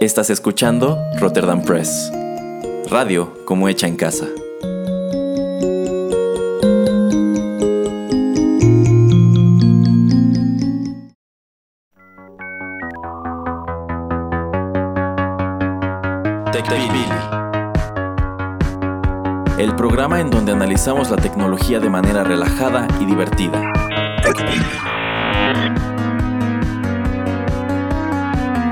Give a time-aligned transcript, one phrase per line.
[0.00, 2.10] Estás escuchando Rotterdam Press.
[2.88, 4.28] Radio como hecha en casa.
[19.58, 23.70] El programa en donde analizamos la tecnología de manera relajada y divertida.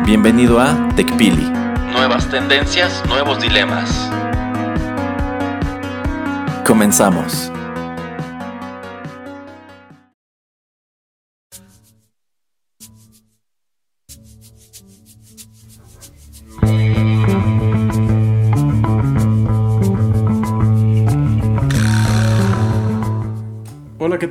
[0.09, 1.45] Bienvenido a TechPili.
[1.93, 4.11] Nuevas tendencias, nuevos dilemas.
[6.67, 7.53] Comenzamos.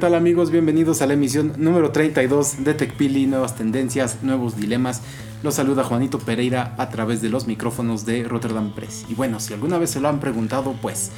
[0.07, 0.52] Tal amigos?
[0.52, 5.02] Bienvenidos a la emisión número 32 de TechPili, nuevas tendencias, nuevos dilemas.
[5.43, 9.04] Los saluda Juanito Pereira a través de los micrófonos de Rotterdam Press.
[9.09, 11.12] Y bueno, si alguna vez se lo han preguntado, pues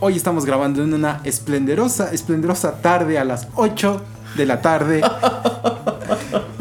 [0.00, 4.02] hoy estamos grabando en una esplendorosa, esplendorosa tarde a las 8
[4.36, 5.02] de la tarde.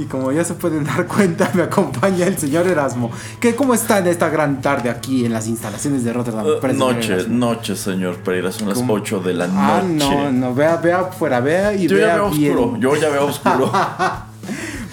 [0.02, 3.11] Y como ya se pueden dar cuenta, me acompaña el señor Erasmo.
[3.39, 6.44] ¿Qué, ¿Cómo está en esta gran tarde aquí en las instalaciones de Rotterdam?
[6.44, 8.94] Uh, noche, noche, señor Pereira, son las ¿Cómo?
[8.94, 9.57] 8 de la noche.
[9.59, 12.57] Ah, no, no, vea, vea afuera, vea y Yo ya vea veo bien.
[12.57, 13.72] oscuro, yo ya veo oscuro.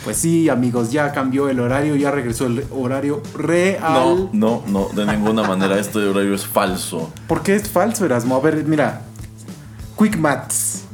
[0.04, 4.28] Pues sí, amigos, ya cambió el horario, ya regresó el horario No, real.
[4.32, 7.10] no, no, de ninguna manera este horario es falso.
[7.26, 8.36] ¿Por qué es falso, Erasmo?
[8.36, 9.02] A ver, mira.
[9.98, 10.84] Quick Maths.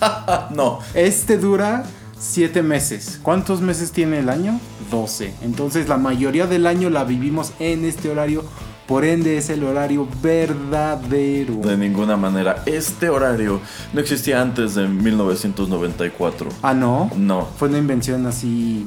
[0.50, 1.84] No, Este dura
[2.20, 3.18] 7 meses.
[3.22, 4.60] ¿Cuántos meses tiene el año?
[4.90, 5.34] 12.
[5.42, 8.44] Entonces la mayoría del año la vivimos en este horario.
[8.86, 11.54] Por ende es el horario verdadero.
[11.56, 12.62] de ninguna manera.
[12.66, 13.60] Este horario
[13.92, 16.48] no existía antes de 1994.
[16.62, 17.10] Ah, no.
[17.16, 17.46] No.
[17.56, 18.86] Fue una invención así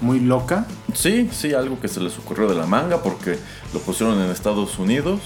[0.00, 0.66] muy loca.
[0.92, 3.38] Sí, sí, algo que se les ocurrió de la manga porque
[3.72, 5.20] lo pusieron en Estados Unidos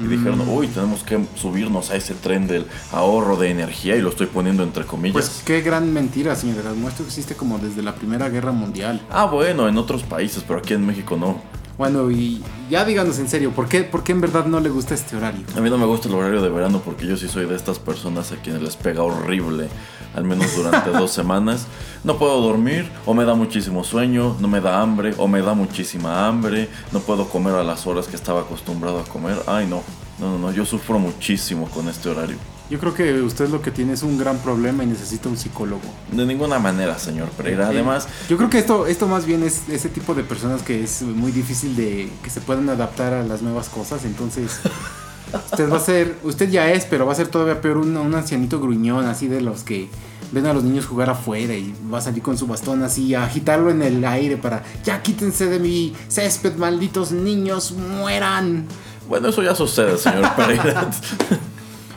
[0.00, 0.48] y dijeron, Mm.
[0.48, 4.62] uy, tenemos que subirnos a ese tren del ahorro de energía y lo estoy poniendo
[4.62, 5.12] entre comillas.
[5.12, 6.88] Pues qué gran mentira, señor Erasmo.
[6.88, 9.00] Esto existe como desde la Primera Guerra Mundial.
[9.10, 11.40] Ah, bueno, en otros países, pero aquí en México no.
[11.82, 14.94] Bueno, y ya díganos en serio, ¿por qué, ¿por qué en verdad no le gusta
[14.94, 15.44] este horario?
[15.56, 17.80] A mí no me gusta el horario de verano porque yo sí soy de estas
[17.80, 19.68] personas a quienes les pega horrible,
[20.14, 21.66] al menos durante dos semanas.
[22.04, 25.54] No puedo dormir, o me da muchísimo sueño, no me da hambre, o me da
[25.54, 29.42] muchísima hambre, no puedo comer a las horas que estaba acostumbrado a comer.
[29.48, 29.82] Ay, no,
[30.20, 32.36] no, no, no, yo sufro muchísimo con este horario.
[32.72, 35.82] Yo creo que usted lo que tiene es un gran problema y necesita un psicólogo.
[36.10, 37.68] De ninguna manera, señor Pereira.
[37.68, 41.02] Además, Yo creo que esto, esto más bien es ese tipo de personas que es
[41.02, 44.06] muy difícil de que se puedan adaptar a las nuevas cosas.
[44.06, 44.60] Entonces,
[45.50, 48.14] usted va a ser, usted ya es, pero va a ser todavía peor un, un
[48.14, 49.90] ancianito gruñón, así de los que
[50.30, 53.24] ven a los niños jugar afuera y va a salir con su bastón así a
[53.24, 58.64] agitarlo en el aire para, ya quítense de mi césped, malditos niños, mueran.
[59.10, 60.88] bueno, eso ya sucede, señor Pereira.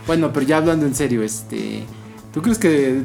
[0.07, 1.83] Bueno, pero ya hablando en serio, este,
[2.33, 3.01] ¿tú crees que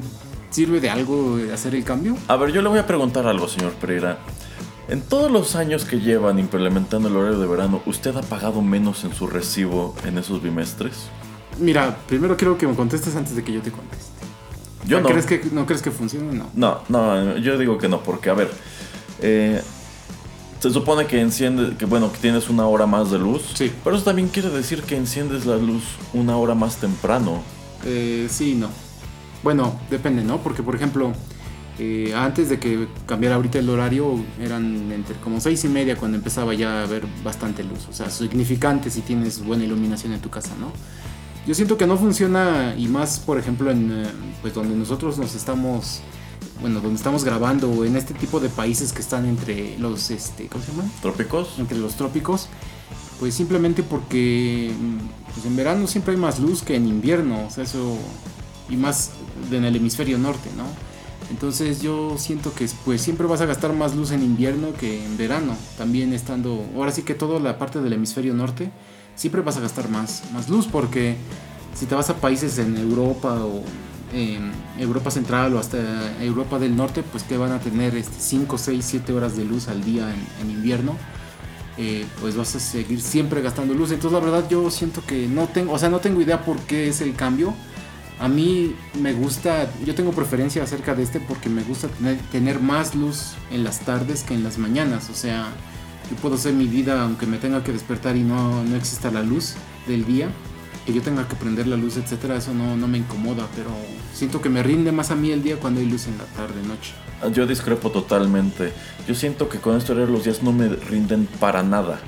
[0.50, 2.16] sirve de algo hacer el cambio?
[2.28, 4.18] A ver, yo le voy a preguntar algo, señor Pereira.
[4.88, 9.04] En todos los años que llevan implementando el horario de verano, ¿usted ha pagado menos
[9.04, 11.08] en su recibo en esos bimestres?
[11.58, 14.10] Mira, primero quiero que me contestes antes de que yo te conteste.
[14.86, 15.08] Yo no.
[15.08, 16.32] ¿Crees que, ¿No crees que funcione?
[16.32, 16.50] No.
[16.54, 18.50] No, no, yo digo que no, porque a ver,
[19.20, 19.62] eh,
[20.60, 23.72] se supone que enciende, que bueno, que tienes una hora más de luz, Sí.
[23.82, 25.82] pero eso también quiere decir que enciendes la luz
[26.12, 27.42] una hora más temprano.
[27.84, 28.68] Eh, sí no.
[29.42, 30.38] Bueno, depende, ¿no?
[30.42, 31.12] Porque, por ejemplo,
[31.78, 36.18] eh, antes de que cambiara ahorita el horario, eran entre como seis y media cuando
[36.18, 37.86] empezaba ya a haber bastante luz.
[37.88, 40.72] O sea, significante si tienes buena iluminación en tu casa, ¿no?
[41.46, 44.06] Yo siento que no funciona y más, por ejemplo, en eh,
[44.42, 46.02] pues donde nosotros nos estamos,
[46.60, 50.64] bueno, donde estamos grabando en este tipo de países que están entre los, este, ¿cómo
[50.64, 50.90] se llaman?
[51.00, 51.58] ¿Trópicos?
[51.58, 52.48] entre los trópicos,
[53.18, 57.50] pues simplemente porque mm, pues en verano siempre hay más luz que en invierno, o
[57.50, 57.96] sea, eso
[58.68, 59.10] y más
[59.50, 60.64] en el hemisferio norte, ¿no?
[61.30, 65.16] Entonces yo siento que pues siempre vas a gastar más luz en invierno que en
[65.16, 68.70] verano, también estando, ahora sí que toda la parte del hemisferio norte,
[69.14, 71.16] siempre vas a gastar más, más luz porque
[71.74, 73.62] si te vas a países en Europa o
[74.12, 75.78] en Europa Central o hasta
[76.22, 79.84] Europa del Norte, pues que van a tener 5, 6, 7 horas de luz al
[79.84, 80.96] día en, en invierno
[81.82, 83.90] eh, pues vas a seguir siempre gastando luz.
[83.90, 86.88] Entonces la verdad yo siento que no tengo, o sea, no tengo idea por qué
[86.88, 87.54] es el cambio.
[88.18, 92.60] A mí me gusta, yo tengo preferencia acerca de este porque me gusta tener, tener
[92.60, 95.08] más luz en las tardes que en las mañanas.
[95.08, 95.48] O sea,
[96.10, 99.22] yo puedo hacer mi vida aunque me tenga que despertar y no, no exista la
[99.22, 99.54] luz
[99.86, 100.28] del día.
[100.86, 103.70] Que yo tenga que prender la luz, etcétera, eso no, no me incomoda, pero
[104.14, 106.54] siento que me rinde más a mí el día cuando hay luz en la tarde,
[106.66, 106.92] noche.
[107.34, 108.72] Yo discrepo totalmente.
[109.06, 112.00] yo siento que con esto los días no me rinden para nada.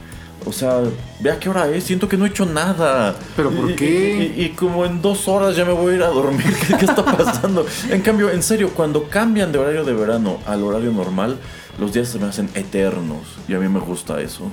[0.44, 0.80] O sea,
[1.20, 3.14] vea qué hora es, siento que no he hecho nada.
[3.36, 4.34] ¿Pero por Y- qué?
[4.36, 6.52] Y, y como en dos horas ya me voy a ir a dormir.
[6.66, 7.64] ¿Qué, qué está pasando?
[7.90, 11.38] En cambio, en serio, cuando cambian de horario de verano al horario normal,
[11.78, 13.20] los días se me hacen eternos.
[13.46, 14.50] Y a mí me gusta eso.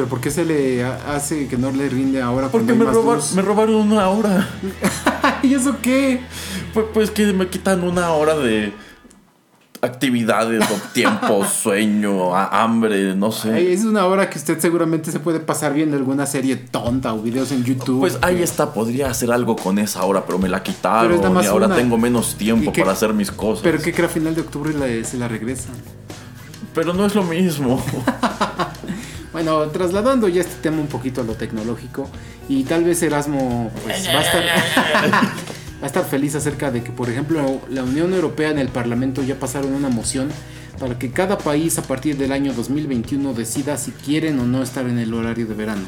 [0.00, 2.48] ¿Pero por qué se le ha- hace que no le rinde ahora?
[2.48, 3.34] Porque me, hay más roba- luz?
[3.34, 4.48] me robaron una hora.
[5.42, 6.22] ¿Y eso qué?
[6.72, 8.72] Pues, pues que me quitan una hora de
[9.82, 13.52] actividades o tiempo, sueño, hambre, no sé.
[13.52, 17.20] Ay, Es una hora que usted seguramente se puede pasar viendo alguna serie tonta o
[17.20, 18.00] videos en YouTube.
[18.00, 21.74] Pues ahí está, podría hacer algo con esa hora, pero me la quitaron y ahora
[21.76, 23.62] tengo menos tiempo para hacer mis cosas.
[23.62, 25.74] Pero que, que a final de octubre la- se la regresan.
[26.74, 27.82] Pero no es lo mismo.
[29.32, 32.08] Bueno, trasladando ya este tema un poquito a lo tecnológico
[32.48, 34.20] y tal vez Erasmo pues, va,
[35.82, 39.36] a estar, feliz acerca de que, por ejemplo, la Unión Europea en el Parlamento ya
[39.36, 40.30] pasaron una moción
[40.80, 44.86] para que cada país a partir del año 2021 decida si quieren o no estar
[44.86, 45.82] en el horario de verano.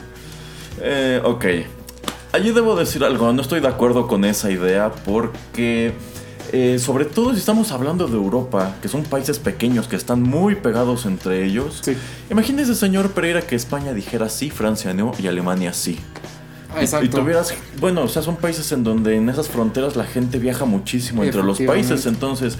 [0.80, 1.44] Eh, ok.
[2.32, 5.92] Allí debo decir algo, no estoy de acuerdo con esa idea porque,
[6.52, 10.54] eh, sobre todo si estamos hablando de Europa, que son países pequeños que están muy
[10.54, 11.80] pegados entre ellos.
[11.82, 11.96] Sí.
[12.30, 15.98] Imagínese, señor Pereira, que España dijera sí, Francia no y Alemania sí.
[16.70, 17.06] Ah, Y- Exacto.
[17.06, 20.64] Y tuvieras, bueno, o sea, son países en donde en esas fronteras la gente viaja
[20.64, 22.06] muchísimo entre los países.
[22.06, 22.56] Entonces,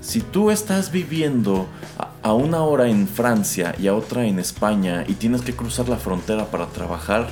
[0.00, 1.66] si tú estás viviendo
[1.98, 5.88] a, a una hora en Francia y a otra en España y tienes que cruzar
[5.88, 7.28] la frontera para trabajar,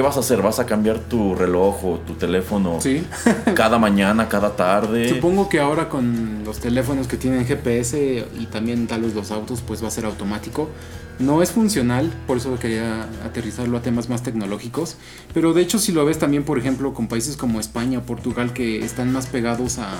[0.00, 0.40] ¿qué vas a hacer?
[0.40, 3.04] ¿Vas a cambiar tu reloj o tu teléfono Sí.
[3.54, 5.06] cada mañana, cada tarde?
[5.10, 9.60] Supongo que ahora con los teléfonos que tienen GPS y también tal vez los autos,
[9.60, 10.70] pues va a ser automático.
[11.18, 14.96] No es funcional, por eso quería aterrizarlo a temas más tecnológicos.
[15.34, 18.82] Pero de hecho, si lo ves también, por ejemplo, con países como España Portugal que
[18.82, 19.90] están más pegados a,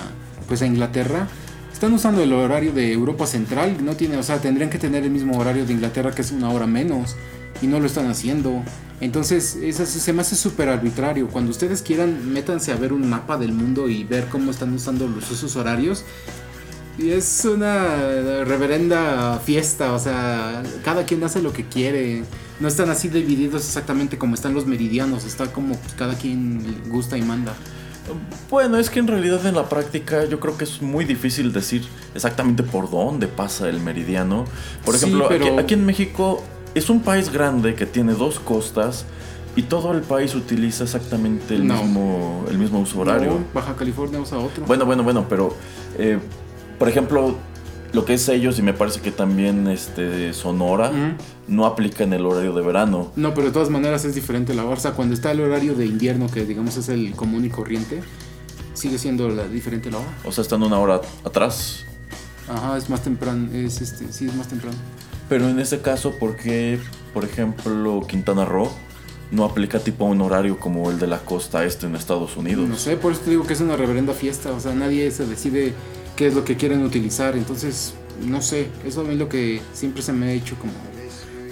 [0.47, 1.27] pues a Inglaterra,
[1.71, 3.85] están usando el horario de Europa Central.
[3.85, 6.49] No tiene, o sea, tendrían que tener el mismo horario de Inglaterra, que es una
[6.49, 7.15] hora menos,
[7.61, 8.63] y no lo están haciendo.
[8.99, 11.27] Entonces, eso sí se me hace súper arbitrario.
[11.27, 15.07] Cuando ustedes quieran, métanse a ver un mapa del mundo y ver cómo están usando
[15.07, 16.03] los usos horarios.
[16.99, 22.23] Y es una reverenda fiesta, o sea, cada quien hace lo que quiere.
[22.59, 27.23] No están así divididos exactamente como están los meridianos, está como cada quien gusta y
[27.23, 27.53] manda.
[28.51, 31.83] Bueno, es que en realidad en la práctica yo creo que es muy difícil decir
[32.13, 34.45] exactamente por dónde pasa el meridiano.
[34.85, 36.43] Por Sí, ejemplo, pero- aquí, aquí en México
[36.75, 39.05] es un país grande que tiene dos costas
[39.55, 41.83] y todo el país utiliza exactamente el, No.
[41.83, 43.31] mismo, el mismo uso horario.
[43.31, 44.65] No, Baja California usa otro.
[44.65, 45.55] Bueno, bueno, bueno, pero
[45.97, 46.19] eh,
[46.79, 47.35] por ejemplo,
[47.91, 50.91] lo que es ellos y me parece que también este Sonora
[51.47, 53.11] no aplica en el horario de verano.
[53.17, 54.77] No, pero de todas maneras es diferente la hora.
[54.77, 58.01] O sea, cuando está el horario de invierno, que digamos es el común y corriente,
[58.73, 60.07] sigue siendo la, diferente la hora.
[60.23, 61.83] O sea, están una hora atrás.
[62.47, 64.77] Ajá, es más temprano, es este, sí, es más temprano.
[65.31, 66.77] Pero en ese caso, ¿por qué,
[67.13, 68.69] por ejemplo, Quintana Roo
[69.31, 72.67] no aplica tipo un horario como el de la costa este en Estados Unidos?
[72.67, 74.51] No sé, por eso te digo que es una reverenda fiesta.
[74.51, 75.73] O sea, nadie se decide
[76.17, 77.37] qué es lo que quieren utilizar.
[77.37, 77.93] Entonces,
[78.27, 80.73] no sé, eso a mí lo que siempre se me ha hecho como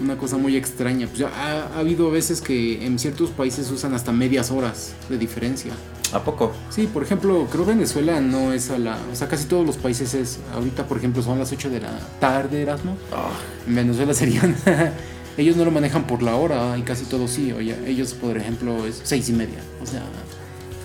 [0.02, 1.08] una cosa muy extraña.
[1.08, 5.18] Pues ya ha, ha habido veces que en ciertos países usan hasta medias horas de
[5.18, 5.74] diferencia.
[6.14, 6.52] ¿A poco?
[6.70, 8.98] Sí, por ejemplo, creo Venezuela no es a la...
[9.12, 10.40] O sea, casi todos los países es...
[10.54, 12.98] Ahorita, por ejemplo, son las 8 de la tarde, Erasmo.
[13.12, 13.30] Ah,
[13.68, 14.56] En Venezuela serían...
[15.38, 17.52] ellos no lo manejan por la hora y casi todos sí.
[17.52, 19.60] Oye, ellos, por ejemplo, es seis y media.
[19.82, 20.02] O sea,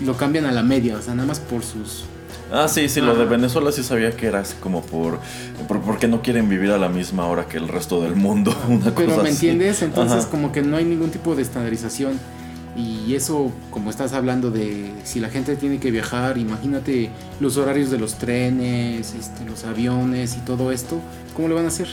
[0.05, 0.97] lo cambian a la media.
[0.97, 2.05] O sea, nada más por sus...
[2.55, 3.25] Ah, sí, sí, lo de.
[3.25, 5.19] Venezuela sí sabía que era así como por,
[5.67, 8.95] por porque no quieren vivir a la misma hora que el resto del mundo, una
[8.95, 9.49] Pero cosa ¿me así.
[9.49, 9.83] entiendes?
[9.83, 10.31] Entonces Ajá.
[10.31, 12.19] como que no hay ningún tipo de estandarización.
[12.77, 17.91] Y eso, como estás hablando de si la gente tiene que viajar, imagínate los horarios
[17.91, 21.01] de los trenes, este, los aviones y todo esto,
[21.37, 21.87] ¿cómo le van a hacer?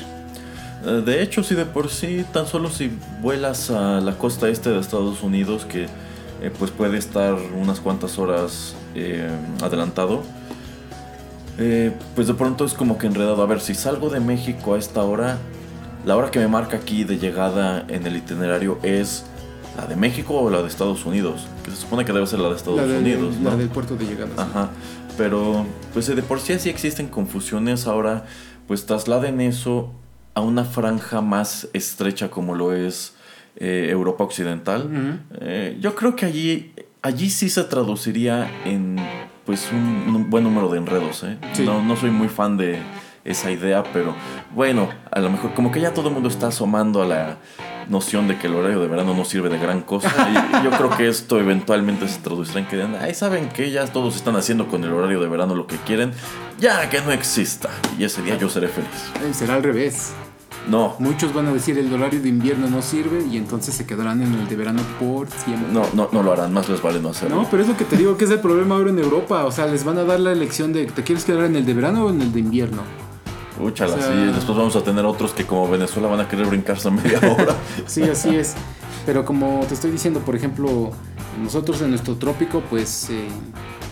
[0.86, 2.91] Eh, De hecho, sí, de por sí, tan solo si
[3.22, 8.18] vuelas a la costa este de Estados Unidos, que eh, pues puede estar unas cuantas
[8.18, 9.30] horas eh,
[9.62, 10.24] adelantado,
[11.62, 13.41] eh, pues de pronto es como que enredado.
[13.41, 15.38] A ver, si salgo de México a esta hora,
[16.06, 19.25] la hora que me marca aquí de llegada en el itinerario es
[19.77, 22.50] la de México o la de Estados Unidos, que se supone que debe ser la
[22.50, 23.58] de Estados la, Unidos, la ¿no?
[23.58, 24.32] del puerto de llegada.
[24.36, 24.41] sí.
[24.41, 24.70] Ajá.
[25.18, 27.86] Pero, pues de por sí así existen confusiones.
[27.86, 28.25] Ahora,
[28.68, 29.91] pues trasladen eso
[30.34, 33.13] a una franja más estrecha como lo es
[33.58, 35.22] eh, Europa Occidental.
[35.41, 38.98] Eh, yo creo que allí, allí sí se traduciría en
[39.46, 41.24] pues un, un buen número de enredos.
[41.24, 41.38] ¿eh?
[41.53, 41.63] Sí.
[41.63, 42.79] No, no soy muy fan de
[43.24, 44.15] esa idea, pero
[44.55, 47.38] bueno, a lo mejor como que ya todo el mundo está asomando a la
[47.88, 50.10] noción de que el horario de verano no sirve de gran cosa.
[50.62, 53.86] Y yo creo que esto eventualmente se traducirá en que digan, ay, ¿saben que Ya
[53.88, 56.13] todos están haciendo con el horario de verano lo que quieren,
[56.60, 57.70] ya que no exista.
[57.98, 59.36] Y ese día yo seré feliz.
[59.36, 60.13] Será al revés.
[60.70, 60.96] No.
[61.00, 64.34] Muchos van a decir el horario de invierno no sirve y entonces se quedarán en
[64.34, 65.72] el de verano por siempre.
[65.72, 67.38] No, no, no lo harán, más les vale no hacerlo.
[67.38, 69.46] No, pero es lo que te digo que es el problema ahora en Europa.
[69.46, 71.74] O sea, les van a dar la elección de ¿te quieres quedar en el de
[71.74, 72.84] verano o en el de invierno?
[73.60, 74.13] Úchala, sí.
[74.34, 77.56] Después vamos a tener otros que como Venezuela van a querer brincarse a media hora.
[77.86, 78.56] sí, así es.
[79.06, 80.91] Pero como te estoy diciendo, por ejemplo,
[81.41, 83.27] nosotros en nuestro trópico, pues, eh,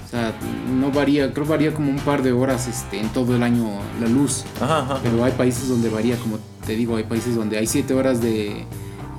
[0.09, 0.33] o sea,
[0.67, 3.69] no varía, creo varía como un par de horas este, en todo el año
[4.01, 4.43] la luz.
[4.59, 8.21] Ajá, Pero hay países donde varía, como te digo, hay países donde hay 7 horas
[8.21, 8.65] de...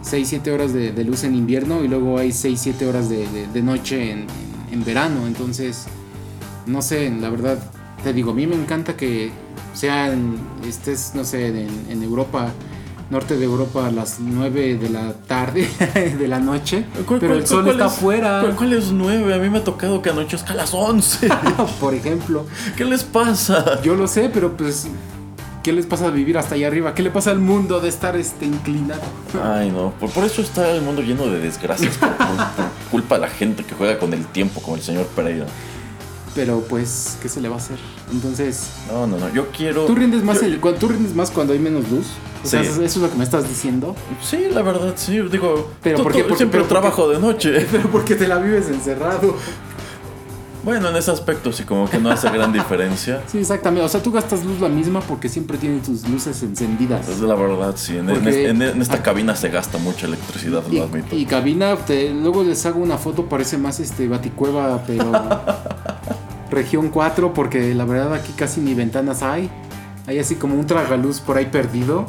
[0.03, 4.11] 6, 7 horas de, luz en invierno y luego hay 6, 7 horas de, noche
[4.11, 4.27] en,
[4.73, 5.27] en verano.
[5.27, 5.87] Entonces,
[6.67, 7.59] no sé, la verdad,
[8.03, 9.31] te digo, a mí me encanta que
[9.75, 12.53] sean, estés, no sé, en, Europa,
[13.11, 15.69] norte de Europa a las 9 de la tarde,
[16.19, 16.85] de la noche,
[17.21, 18.55] pero el sol está afuera.
[18.57, 19.35] ¿cuál, es 9?
[19.35, 21.29] A mí me ha tocado que anochezca a las 11.
[21.81, 22.47] Por ejemplo.
[22.77, 23.83] ¿Qué les pasa?
[23.83, 24.89] Yo lo sé, pero pues
[25.63, 26.95] ¿Qué les pasa a vivir hasta allá arriba?
[26.95, 29.03] ¿Qué le pasa al mundo de estar este, inclinado?
[29.43, 29.93] Ay, no.
[29.93, 31.99] Por, eso está el mundo lleno de desgracias.
[31.99, 32.09] Por,
[32.91, 35.45] culpa de la gente que juega con el tiempo, como el señor Pereira.
[36.35, 37.79] Pero pues, ¿qué se le va a hacer?
[38.11, 38.71] Entonces.
[38.91, 39.29] No, no, no.
[39.35, 39.85] Yo quiero.
[39.85, 40.41] ¿Tú rindes más,
[40.79, 42.07] ¿tú rindes más cuando hay menos luz?
[42.43, 43.95] O sea, ¿eso es lo que me estás diciendo?
[44.23, 45.21] Sí, la verdad, sí.
[45.31, 47.67] Digo, pero porque, siempre trabajo de noche.
[47.71, 49.37] Pero porque te la vives encerrado.
[50.63, 53.23] Bueno, en ese aspecto sí, como que no hace gran diferencia.
[53.31, 53.85] Sí, exactamente.
[53.85, 57.09] O sea, tú gastas luz la misma porque siempre tienes tus luces encendidas.
[57.09, 57.97] Es la verdad, sí.
[57.97, 61.17] En, esta cabina se gasta mucha electricidad, y, lo admito.
[61.17, 61.77] Y cabina,
[62.21, 65.13] luego les hago una foto, parece más este baticueva, pero
[66.51, 69.51] región 4, porque la verdad aquí casi ni ventanas hay.
[70.07, 72.07] Hay así como un tragaluz por ahí perdido,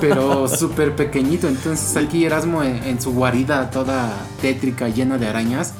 [0.00, 1.48] pero súper pequeñito.
[1.48, 5.74] Entonces aquí Erasmo en su guarida toda tétrica, llena de arañas,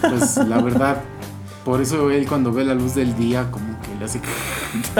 [0.00, 1.02] pues la verdad
[1.68, 4.22] por eso él cuando ve la luz del día como que le hace...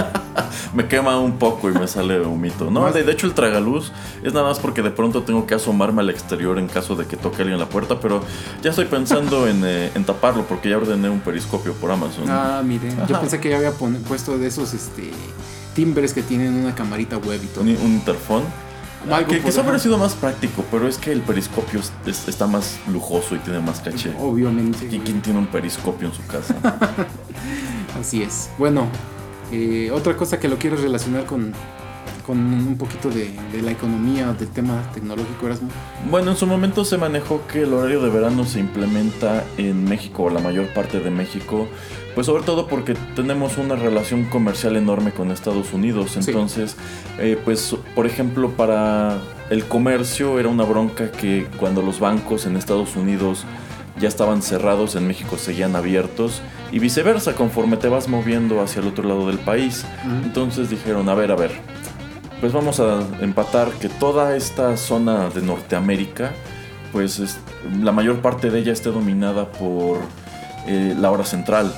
[0.75, 2.71] me quema un poco y me sale humito.
[2.71, 3.91] No, de, hecho el tragaluz
[4.23, 7.17] es nada más porque de pronto tengo que asomarme al exterior en caso de que
[7.17, 8.23] toque alguien la puerta, pero
[8.63, 12.25] ya estoy pensando en, eh, taparlo porque ya ordené un periscopio por Amazon.
[12.29, 15.11] Ah, mire, yo pensé que ya había puesto de esos este,
[15.79, 17.63] timbres que tienen una camarita web y todo.
[17.63, 18.43] Un, un interfón.
[19.09, 23.37] Ah, que, eso habría sido más práctico, pero es que el periscopio está más lujoso
[23.37, 24.13] y tiene más caché.
[24.19, 24.89] Obviamente.
[24.89, 26.57] ¿Quién tiene un periscopio en su casa?
[28.01, 28.51] Así es.
[28.59, 28.89] Bueno,
[29.53, 31.53] eh, otra cosa que lo quiero relacionar con,
[32.27, 35.69] con un poquito de, de, la economía, del tema tecnológico, Erasmo?
[36.11, 40.25] Bueno, en su momento se manejó que el horario de verano se implementa en México,
[40.25, 41.69] o la mayor parte de México,
[42.19, 46.17] pues sobre todo porque tenemos una relación comercial enorme con Estados Unidos.
[46.17, 46.77] Entonces,
[47.21, 49.19] eh, pues por ejemplo, para
[49.51, 53.45] el comercio era una bronca que cuando los bancos en Estados Unidos
[54.01, 58.89] ya estaban cerrados, en México seguían abiertos y viceversa conforme te vas moviendo hacia el
[58.89, 59.87] otro lado del país.
[60.25, 61.53] Entonces dijeron, a ver, a ver,
[62.41, 66.33] pues vamos a empatar que toda esta zona de Norteamérica,
[66.91, 67.39] pues
[67.81, 69.99] la mayor parte de ella esté dominada por
[70.67, 71.73] eh, la hora central.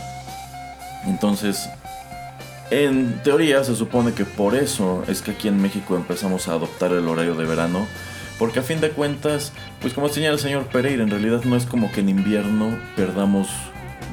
[1.06, 1.68] Entonces,
[2.70, 6.92] en teoría se supone que por eso es que aquí en México empezamos a adoptar
[6.92, 7.86] el horario de verano.
[8.38, 9.52] Porque a fin de cuentas,
[9.82, 13.48] pues como señala el señor Pereira, en realidad no es como que en invierno perdamos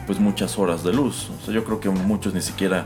[0.06, 1.30] pues muchas horas de luz.
[1.30, 2.86] O sea, yo creo que muchos ni siquiera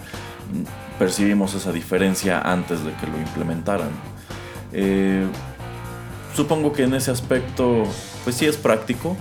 [1.00, 3.90] percibimos esa diferencia antes de que lo implementaran.
[4.74, 5.26] Eh,
[6.36, 7.84] supongo que en ese aspecto,
[8.24, 9.18] pues sí es práctico,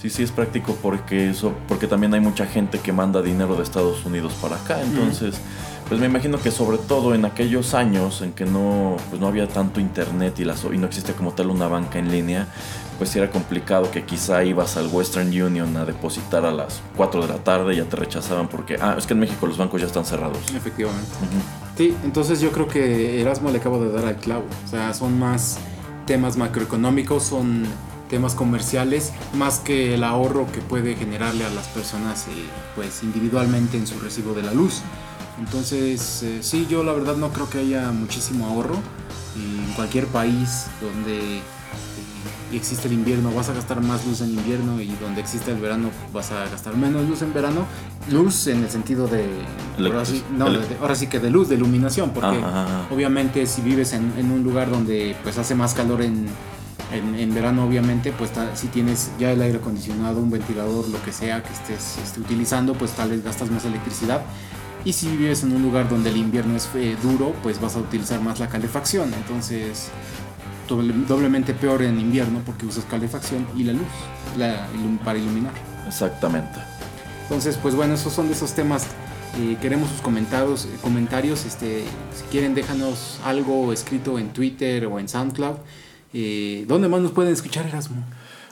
[0.00, 3.64] Sí, sí es práctico porque eso, porque también hay mucha gente que manda dinero de
[3.64, 4.80] Estados Unidos para acá.
[4.80, 5.34] Entonces,
[5.88, 9.48] pues me imagino que sobre todo en aquellos años en que no, pues no había
[9.48, 12.46] tanto internet y, las, y no existía como tal una banca en línea,
[12.98, 17.28] pues era complicado que quizá ibas al Western Union a depositar a las 4 de
[17.28, 19.86] la tarde y ya te rechazaban porque, ah, es que en México los bancos ya
[19.88, 20.38] están cerrados.
[20.54, 21.10] Efectivamente.
[21.76, 24.44] Sí, entonces yo creo que Erasmo le acabo de dar al clavo.
[24.64, 25.58] O sea, son más
[26.06, 27.64] temas macroeconómicos, son
[28.08, 32.30] temas comerciales más que el ahorro que puede generarle a las personas eh,
[32.74, 34.82] pues individualmente en su recibo de la luz.
[35.38, 38.76] Entonces, eh, sí, yo la verdad no creo que haya muchísimo ahorro.
[39.36, 41.42] en cualquier país donde eh,
[42.52, 45.90] existe el invierno vas a gastar más luz en invierno y donde existe el verano
[46.12, 47.66] vas a gastar menos luz en verano.
[48.10, 49.26] Luz en el sentido de...
[49.78, 50.46] Ahora sí, no,
[50.80, 52.40] ahora sí que de luz, de iluminación, porque
[52.90, 56.26] obviamente si vives en, en, un lugar donde pues hace más calor en,
[56.92, 61.42] en, verano obviamente pues si tienes ya el aire acondicionado, un ventilador, lo que sea
[61.42, 64.22] que estés, utilizando, pues tal vez gastas más electricidad.
[64.84, 67.80] Y si vives en un lugar donde el invierno es eh, duro, pues vas a
[67.80, 69.12] utilizar más la calefacción.
[69.12, 69.90] Entonces,
[70.68, 73.88] doblemente peor en invierno porque usas calefacción y la luz
[75.04, 75.52] para iluminar.
[75.86, 76.58] Exactamente.
[77.22, 78.86] Entonces, pues bueno, esos son de esos temas.
[79.38, 81.44] Eh, queremos sus comentarios, comentarios.
[81.44, 81.82] Este,
[82.14, 85.56] si quieren, déjanos algo escrito en Twitter o en SoundCloud.
[86.12, 88.04] Eh, ¿Dónde más nos pueden escuchar, Erasmo?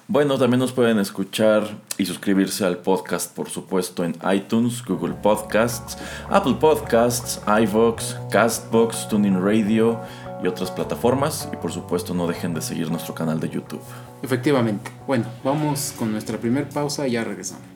[0.09, 1.67] Bueno, también nos pueden escuchar
[1.99, 5.99] y suscribirse al podcast, por supuesto, en iTunes, Google Podcasts,
[6.31, 10.01] Apple Podcasts, iVoox, Castbox, Tuning Radio
[10.45, 11.49] y otras plataformas.
[11.53, 13.83] Y por supuesto, no dejen de seguir nuestro canal de YouTube.
[14.23, 14.93] Efectivamente.
[15.09, 17.76] Bueno, vamos con nuestra primera pausa y ya regresamos.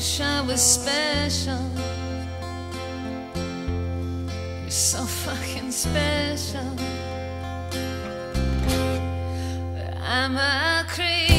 [0.00, 1.60] Wish I was special.
[4.62, 6.74] You're so fucking special.
[10.02, 11.29] I'm a creep.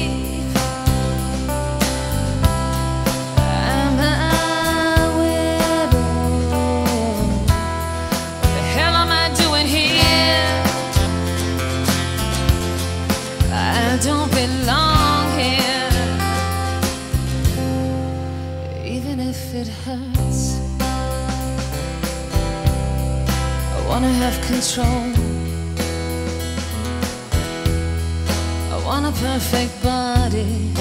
[24.21, 25.09] Have control.
[28.71, 30.71] I want a perfect body.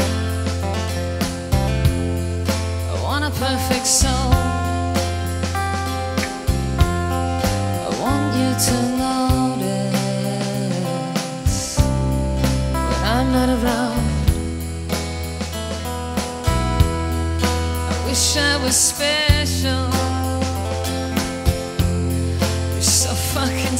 [2.91, 4.33] I want a perfect soul.
[6.77, 8.77] I want you to
[9.57, 10.59] notice
[11.79, 14.05] when I'm not around.
[17.89, 19.30] I wish I was special.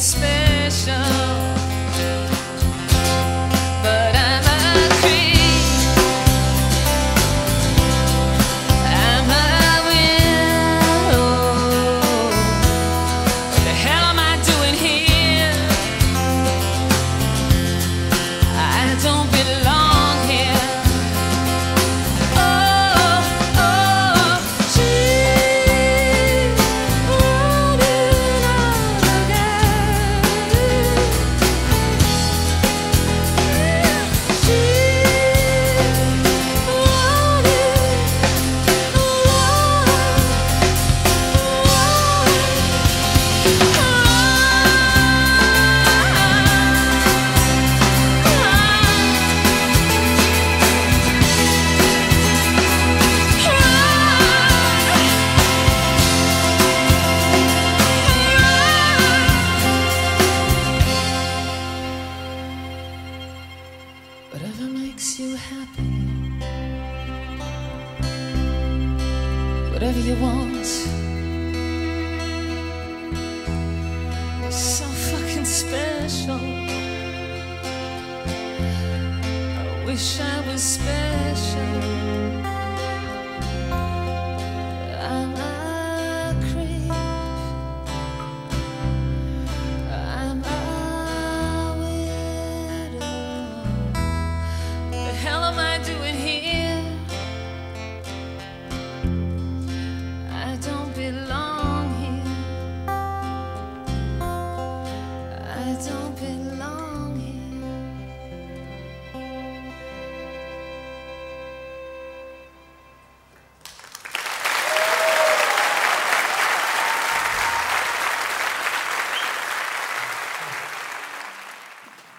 [0.01, 1.50] Special.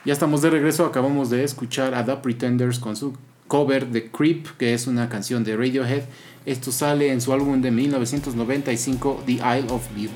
[0.04, 3.12] Ya estamos de regreso, acabamos de escuchar a The Pretenders con su
[3.46, 6.02] cover de Creep, que es una canción de Radiohead.
[6.44, 10.10] Esto sale en su álbum de 1995, The Isle of View.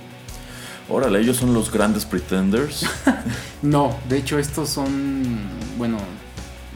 [0.89, 2.85] Órale, ellos son los grandes pretenders.
[3.63, 5.23] no, de hecho estos son,
[5.79, 5.99] bueno,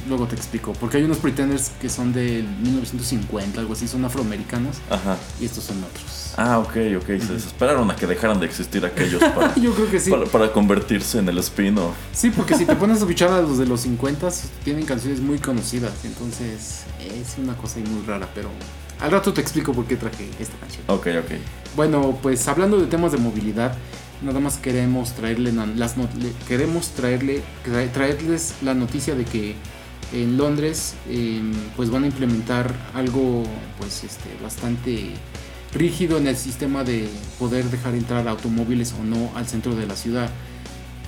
[0.08, 4.76] luego te explico, porque hay unos pretenders que son del 1950, algo así, son afroamericanos.
[4.88, 5.16] Ajá.
[5.40, 6.34] Y estos son otros.
[6.36, 7.06] Ah, ok, ok.
[7.20, 10.10] Se esperaron a que dejaran de existir aquellos para, Yo creo que sí.
[10.32, 11.94] para, convertirse en el spin-off.
[12.12, 14.28] Sí, porque si te pones a escuchar a los de los 50
[14.64, 18.48] tienen canciones muy conocidas, entonces es una cosa muy rara, pero
[19.00, 20.84] al rato te explico por qué traje esta canción.
[20.88, 21.32] Ok, ok.
[21.76, 23.74] Bueno, pues hablando de temas de movilidad,
[24.22, 25.94] nada más queremos traerle las
[26.46, 27.42] queremos traerle
[27.92, 29.54] traerles la noticia de que
[30.12, 33.44] en Londres em, pues van a implementar algo
[33.78, 35.10] pues este bastante
[35.72, 39.96] rígido en el sistema de poder dejar entrar automóviles o no al centro de la
[39.96, 40.30] ciudad.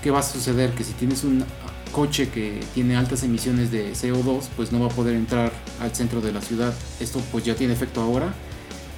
[0.02, 0.70] ¿Qué va a suceder?
[0.70, 1.44] Que si tienes un
[1.92, 6.20] coche que tiene altas emisiones de CO2, pues no va a poder entrar al centro
[6.20, 6.74] de la ciudad.
[7.00, 8.32] Esto pues ya tiene efecto ahora.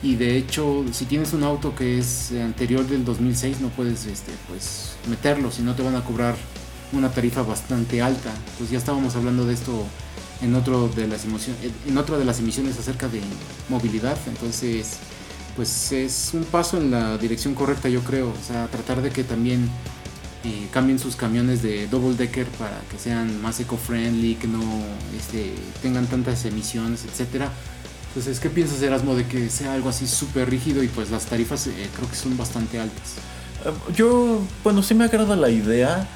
[0.02, 4.32] Y de hecho, si tienes un auto que es anterior del 2006, no puedes este,
[4.48, 6.36] pues, meterlo, si no te van a cobrar
[6.92, 8.30] una tarifa bastante alta.
[8.58, 9.84] Pues ya estábamos hablando de esto
[10.42, 13.20] en, otro de las en otra de las emisiones acerca de
[13.68, 14.18] movilidad.
[14.26, 14.98] Entonces,
[15.56, 18.28] pues es un paso en la dirección correcta, yo creo.
[18.28, 19.68] O sea, tratar de que también
[20.44, 24.60] eh, cambien sus camiones de double decker para que sean más eco-friendly, que no
[25.16, 27.50] este, tengan tantas emisiones, etcétera.
[28.08, 31.66] Entonces, ¿qué piensas, Erasmo, de que sea algo así súper rígido y pues las tarifas
[31.66, 33.14] eh, creo que son bastante altas?
[33.96, 36.06] Yo, bueno, sí me agrada la idea.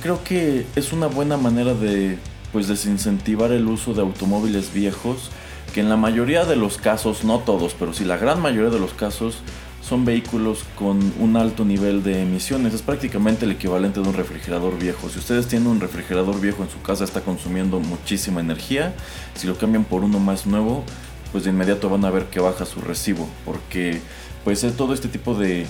[0.00, 2.18] Creo que es una buena manera de
[2.52, 5.30] pues desincentivar el uso de automóviles viejos,
[5.74, 8.78] que en la mayoría de los casos, no todos, pero sí la gran mayoría de
[8.78, 9.42] los casos,
[9.86, 12.74] son vehículos con un alto nivel de emisiones.
[12.74, 15.08] Es prácticamente el equivalente de un refrigerador viejo.
[15.08, 18.94] Si ustedes tienen un refrigerador viejo en su casa está consumiendo muchísima energía.
[19.36, 20.82] Si lo cambian por uno más nuevo,
[21.30, 23.28] pues de inmediato van a ver que baja su recibo.
[23.44, 24.00] Porque
[24.42, 25.66] pues todo este tipo de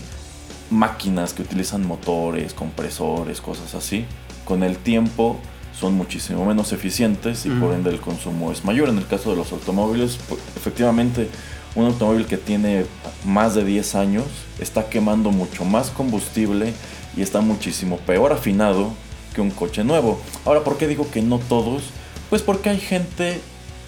[0.70, 4.05] máquinas que utilizan motores, compresores, cosas así,
[4.44, 5.38] con el tiempo
[5.79, 8.88] son muchísimo menos eficientes y por ende el consumo es mayor.
[8.88, 11.29] En el caso de los automóviles, pues, efectivamente
[11.74, 12.87] un automóvil que tiene
[13.24, 14.24] más de 10 años
[14.59, 16.72] está quemando mucho más combustible
[17.16, 18.92] y está muchísimo peor afinado
[19.35, 20.18] que un coche nuevo.
[20.46, 21.83] Ahora, ¿por qué digo que no todos?
[22.31, 23.38] Pues porque hay gente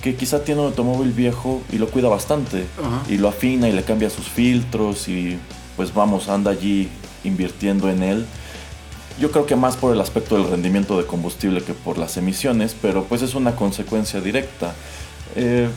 [0.02, 2.66] que quizá tiene un automóvil viejo y lo cuida bastante
[3.08, 5.38] y lo afina y le cambia sus filtros y
[5.78, 6.88] pues vamos, anda allí
[7.22, 8.26] invirtiendo en él.
[9.20, 12.74] Yo creo que más por el aspecto del rendimiento de combustible que por las emisiones,
[12.82, 14.74] pero pues es una consecuencia directa.
[15.36, 15.68] Eh,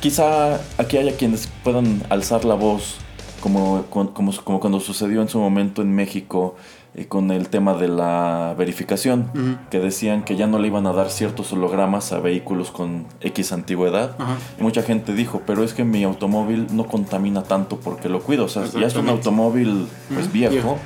[0.00, 2.96] quizá aquí haya quienes puedan alzar la voz,
[3.42, 6.56] como, como, como cuando sucedió en su momento en México
[6.92, 9.30] eh, con el tema de la verificación,
[9.70, 13.52] que decían que ya no le iban a dar ciertos hologramas a vehículos con X
[13.52, 14.16] antigüedad.
[14.58, 18.46] Y mucha gente dijo, pero es que mi automóvil no contamina tanto porque lo cuido.
[18.46, 20.78] O sea, ya es un automóvil pues, viejo,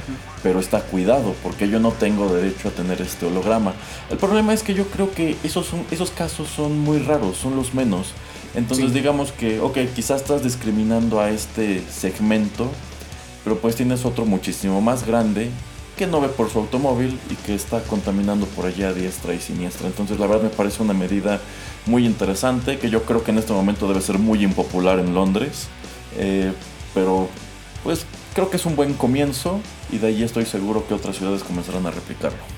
[0.43, 3.73] pero está cuidado porque yo no tengo derecho a tener este holograma.
[4.11, 7.57] El problema es que yo creo que esos, son, esos casos son muy raros, son
[7.57, 8.13] los menos.
[8.55, 12.69] Entonces digamos que, ok, quizás estás discriminando a este segmento,
[13.43, 15.51] pero pues tienes otro muchísimo más grande
[15.97, 19.41] que no ve por su automóvil y que está contaminando por allá a diestra y
[19.41, 19.87] siniestra.
[19.87, 21.41] Entonces la verdad me parece una medida
[21.87, 25.69] muy interesante que yo creo que en este momento debe ser muy impopular en Londres.
[26.17, 26.53] Eh,
[26.95, 27.29] pero
[27.83, 31.43] pues creo que es un buen comienzo y de ahí estoy seguro que otras ciudades
[31.43, 32.54] comenzarán a replicarlo.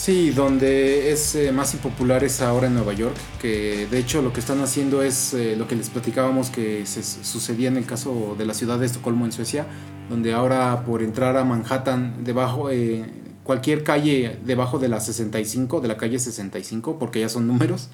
[0.00, 4.32] Sí, donde es eh, más impopular es ahora en Nueva York, que de hecho lo
[4.32, 8.34] que están haciendo es eh, lo que les platicábamos que se sucedía en el caso
[8.38, 9.66] de la ciudad de Estocolmo en Suecia,
[10.08, 13.04] donde ahora por entrar a Manhattan, debajo, eh,
[13.44, 17.90] cualquier calle debajo de la 65, de la calle 65, porque ya son números,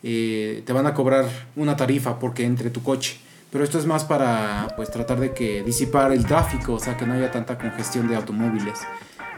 [0.00, 3.16] te van a cobrar una tarifa porque entre tu coche.
[3.50, 7.04] Pero esto es más para pues tratar de que disipar el tráfico, o sea que
[7.04, 8.78] no haya tanta congestión de automóviles.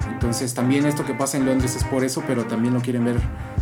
[0.09, 3.17] Entonces también esto que pasa en Londres es por eso, pero también lo quieren ver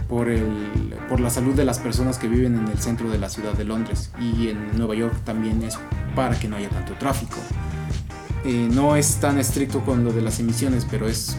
[0.09, 3.29] por, el, por la salud de las personas que viven en el centro de la
[3.29, 4.11] ciudad de Londres.
[4.21, 5.79] Y en Nueva York también es
[6.15, 7.37] para que no haya tanto tráfico.
[8.45, 11.37] Eh, no es tan estricto con lo de las emisiones, pero es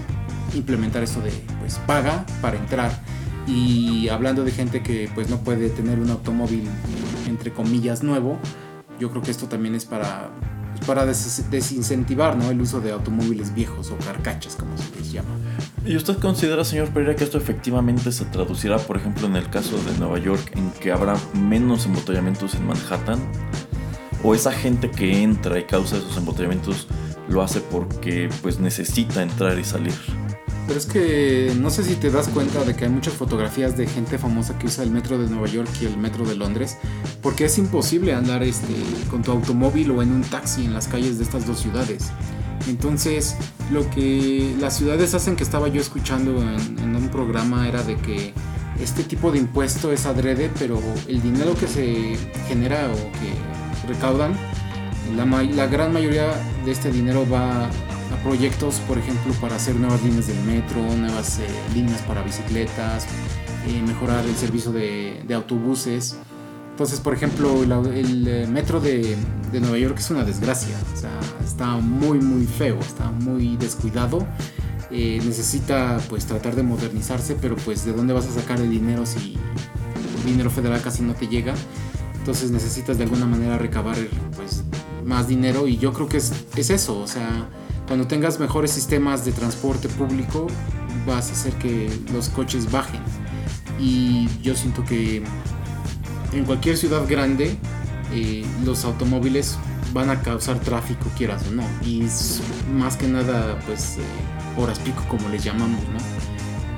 [0.53, 2.91] implementar esto de pues paga para entrar.
[3.47, 6.67] Y hablando de gente que pues no puede tener un automóvil
[7.27, 8.37] entre comillas nuevo,
[8.99, 10.29] yo creo que esto también es para
[10.89, 12.49] para desincentivar ¿no?
[12.49, 15.29] el uso de automóviles viejos o carcachas, como se les llama.
[15.85, 19.77] ¿Y usted considera, señor Pereira, que esto efectivamente se traducirá, por ejemplo, en el caso
[19.83, 23.19] de Nueva York, en que habrá menos embotellamientos en Manhattan?
[24.23, 26.87] ¿O esa gente que entra y causa esos embotellamientos
[27.27, 29.93] lo hace porque pues necesita entrar y salir?
[30.69, 33.87] Pero es que no sé si te das cuenta de que hay muchas fotografías de
[33.87, 36.77] gente famosa que usa el metro de Nueva York y el metro de Londres,
[37.23, 38.75] porque es imposible andar este,
[39.09, 42.11] con tu automóvil o en un taxi en las calles de estas dos ciudades.
[42.67, 43.35] Entonces,
[43.71, 48.31] lo que las ciudades hacen que estaba yo escuchando en, un programa era de que
[48.79, 52.15] este tipo de impuesto es adrede, pero el dinero que se
[52.47, 54.35] genera o que recaudan,
[55.17, 56.27] la, la gran mayoría
[56.63, 57.71] de este dinero va
[58.11, 63.05] a proyectos, por ejemplo, para hacer nuevas líneas del metro, nuevas eh, líneas para bicicletas,
[63.67, 66.17] eh, mejorar el servicio de, de, autobuses.
[66.71, 69.17] Entonces, por ejemplo, la, el eh, metro de,
[69.51, 74.25] de, Nueva York es una desgracia, o sea, está muy, muy feo, está muy descuidado.
[74.91, 79.05] Eh, necesita pues tratar de modernizarse, pero pues de dónde vas a sacar el dinero
[79.05, 79.37] si
[80.17, 81.53] el dinero federal casi no te llega.
[82.17, 83.97] Entonces necesitas de alguna manera recabar
[84.35, 84.63] pues
[85.05, 87.47] más dinero y yo creo que es, es eso, o sea,
[87.89, 90.45] cuando tengas mejores sistemas de transporte público
[91.07, 93.01] vas a hacer que los coches bajen.
[93.79, 95.23] Y yo siento que
[96.31, 97.57] en cualquier ciudad grande
[98.13, 99.57] eh, los automóviles
[99.91, 101.63] van a causar tráfico, quieras o no.
[101.83, 102.03] Y
[102.71, 105.97] más que nada, pues, eh, horas pico, como les llamamos, ¿no?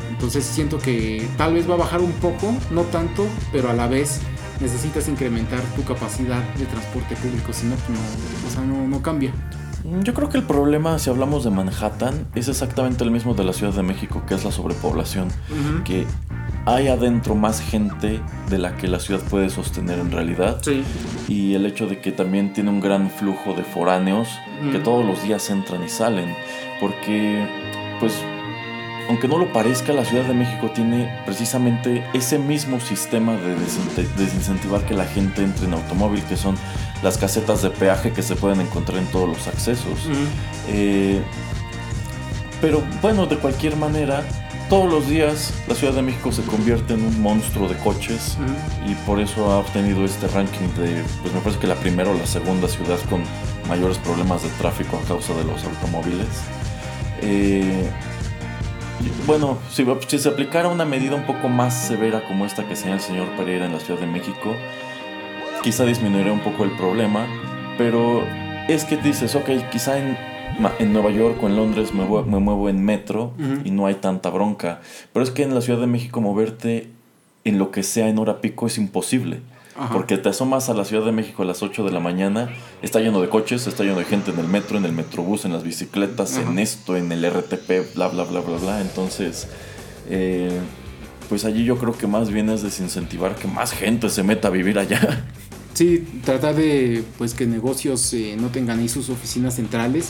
[0.09, 3.87] Entonces siento que tal vez va a bajar un poco, no tanto, pero a la
[3.87, 4.21] vez
[4.61, 9.33] necesitas incrementar tu capacidad de transporte público, si no, o no cambia.
[10.03, 13.51] Yo creo que el problema, si hablamos de Manhattan, es exactamente el mismo de la
[13.51, 15.27] Ciudad de México, que es la sobrepoblación.
[15.27, 15.83] Uh -huh.
[15.83, 16.05] Que
[16.65, 20.59] hay adentro más gente de la que la ciudad puede sostener en realidad.
[20.61, 20.83] Sí.
[21.27, 24.71] Y el hecho de que también tiene un gran flujo de foráneos uh -huh.
[24.71, 26.35] que todos los días entran y salen.
[26.79, 27.45] Porque,
[27.99, 28.13] pues,
[29.09, 33.55] aunque no lo parezca, la Ciudad de México tiene precisamente ese mismo sistema de
[34.17, 36.55] desincentivar que la gente entre en automóvil, que son
[37.03, 40.07] las casetas de peaje que se pueden encontrar en todos los accesos.
[40.69, 41.21] Eh,
[42.61, 44.23] pero bueno, de cualquier manera,
[44.69, 48.43] todos los días la Ciudad de México se convierte en un monstruo de coches uh
[48.43, 48.91] -huh.
[48.91, 52.13] y por eso ha obtenido este ranking de, pues me parece que la primera o
[52.13, 53.23] la segunda ciudad con
[53.67, 56.27] mayores problemas de tráfico a causa de los automóviles.
[57.21, 57.89] Eh,
[59.25, 62.95] bueno, si, si, se aplicara una medida un poco más severa como esta que señala
[62.95, 64.55] el señor Pereira en la Ciudad de México,
[65.63, 67.27] quizá disminuiría un poco el problema,
[67.77, 68.23] pero
[68.67, 70.17] es que dices, ok, quizá en,
[70.79, 73.61] en Nueva York o en Londres me, me muevo en metro uh -huh.
[73.65, 74.81] y no hay tanta bronca,
[75.13, 76.89] pero es que en la Ciudad de México moverte
[77.43, 79.41] en lo que sea en hora pico es imposible.
[79.75, 79.93] Ajá.
[79.93, 82.49] Porque te asomas a la Ciudad de México a las 8 de la mañana,
[82.81, 85.53] está lleno de coches, está lleno de gente en el metro, en el metrobús, en
[85.53, 86.49] las bicicletas, Ajá.
[86.49, 88.81] en esto, en el RTP, bla, bla, bla, bla, bla.
[88.81, 89.47] Entonces,
[90.09, 90.59] eh,
[91.29, 94.51] pues allí yo creo que más bien es desincentivar que más gente se meta a
[94.51, 95.25] vivir allá.
[95.73, 100.09] Sí, tratar de pues que negocios eh, no tengan ahí sus oficinas centrales,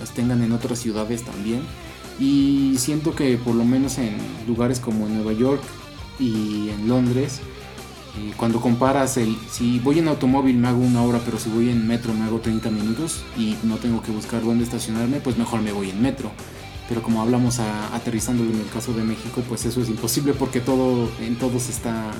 [0.00, 1.60] las tengan en otras ciudades también.
[2.18, 4.16] Y siento que por lo menos en
[4.46, 5.62] lugares como Nueva York
[6.18, 7.40] y en Londres,
[8.18, 11.68] eh, cuando comparas el, si voy en automóvil me hago una hora, pero si voy
[11.68, 15.60] en metro me hago 30 minutos y no tengo que buscar dónde estacionarme, pues mejor
[15.60, 16.30] me voy en metro.
[16.88, 21.10] Pero como hablamos a, en el caso de México, pues eso es imposible porque todo
[21.20, 22.12] en todos está,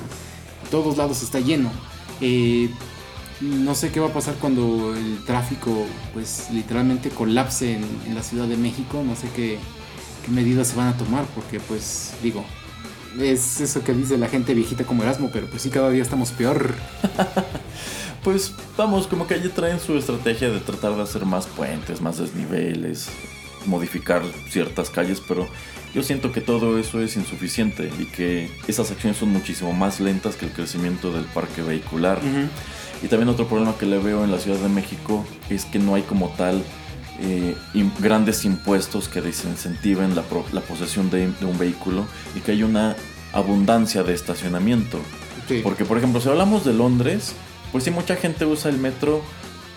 [0.69, 1.71] todos lados está lleno.
[2.21, 2.69] Eh,
[3.41, 8.23] no sé qué va a pasar cuando el tráfico pues literalmente colapse en, en la
[8.23, 9.57] Ciudad de México, no sé qué,
[10.25, 12.43] qué, medidas se van a tomar porque pues digo,
[13.19, 16.31] es eso que dice la gente viejita como Erasmo, pero pues sí cada día estamos
[16.31, 16.73] peor.
[18.23, 22.17] pues vamos, como que allí traen su estrategia de tratar de hacer más puentes, más
[22.17, 23.09] desniveles,
[23.65, 25.47] modificar ciertas calles, pero
[25.93, 30.35] yo siento que todo eso es insuficiente y que esas acciones son muchísimo más lentas
[30.35, 32.19] que el crecimiento del parque vehicular.
[32.23, 32.47] Uh -huh.
[33.03, 35.95] Y también otro problema que le veo en la Ciudad de México es que no
[35.95, 36.63] hay como tal
[37.19, 37.55] eh,
[37.99, 42.95] grandes impuestos que desincentiven la, la posesión de, de, un vehículo y que hay una
[43.33, 44.99] abundancia de estacionamiento.
[45.47, 45.61] Sí.
[45.63, 47.33] Porque, por ejemplo, si hablamos de Londres,
[47.71, 49.21] pues sí, mucha gente usa el metro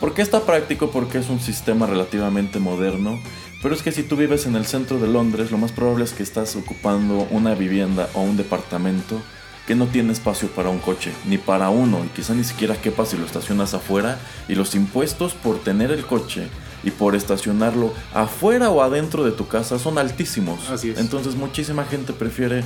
[0.01, 3.21] porque está práctico, porque es un sistema relativamente moderno.
[3.63, 6.13] Pero es que si tú vives en el centro de Londres, lo más probable es
[6.13, 9.21] que estás ocupando una vivienda o un departamento
[9.67, 13.05] que no tiene espacio para un coche, ni para uno, y quizá ni siquiera quepa
[13.05, 16.49] si lo estacionas afuera, y los impuestos por tener el coche
[16.83, 20.69] y por estacionarlo afuera o adentro de tu casa son altísimos.
[20.71, 20.99] Así es.
[20.99, 22.63] Entonces muchísima gente prefiere,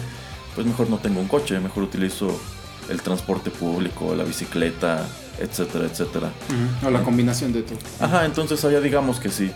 [0.55, 2.39] pues mejor no tengo un coche, mejor utilizo
[2.89, 5.07] el transporte público, la bicicleta,
[5.39, 6.33] etcétera, etcétera.
[6.49, 6.89] Uh -huh.
[6.89, 7.79] O la combinación de todo.
[8.01, 9.51] Ajá, entonces allá digamos que si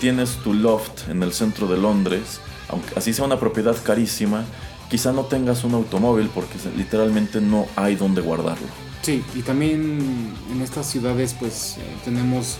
[0.00, 4.44] tienes tu loft en el centro de Londres, aunque así sea una propiedad carísima,
[4.88, 8.66] quizá no tengas un automóvil porque literalmente no hay donde guardarlo.
[9.02, 12.58] Sí, y también en estas ciudades pues eh, tenemos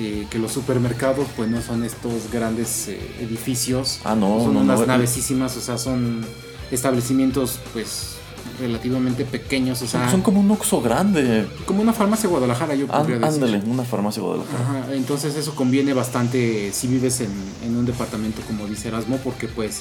[0.00, 4.60] eh, que los supermercados pues no son estos grandes eh, edificios, ah, no, son no,
[4.60, 6.24] unas no, navesísimas, o sea, son
[6.70, 8.16] establecimientos pues
[8.58, 11.46] relativamente pequeños, o sea, Son como un Oxxo grande.
[11.66, 13.44] como una farmacia Guadalajara, yo podría decir.
[13.44, 14.58] Ándale, una farmacia Guadalajara.
[14.80, 17.30] Ajá, entonces eso conviene bastante si vives en,
[17.64, 19.80] en un departamento como dice Erasmo, porque pues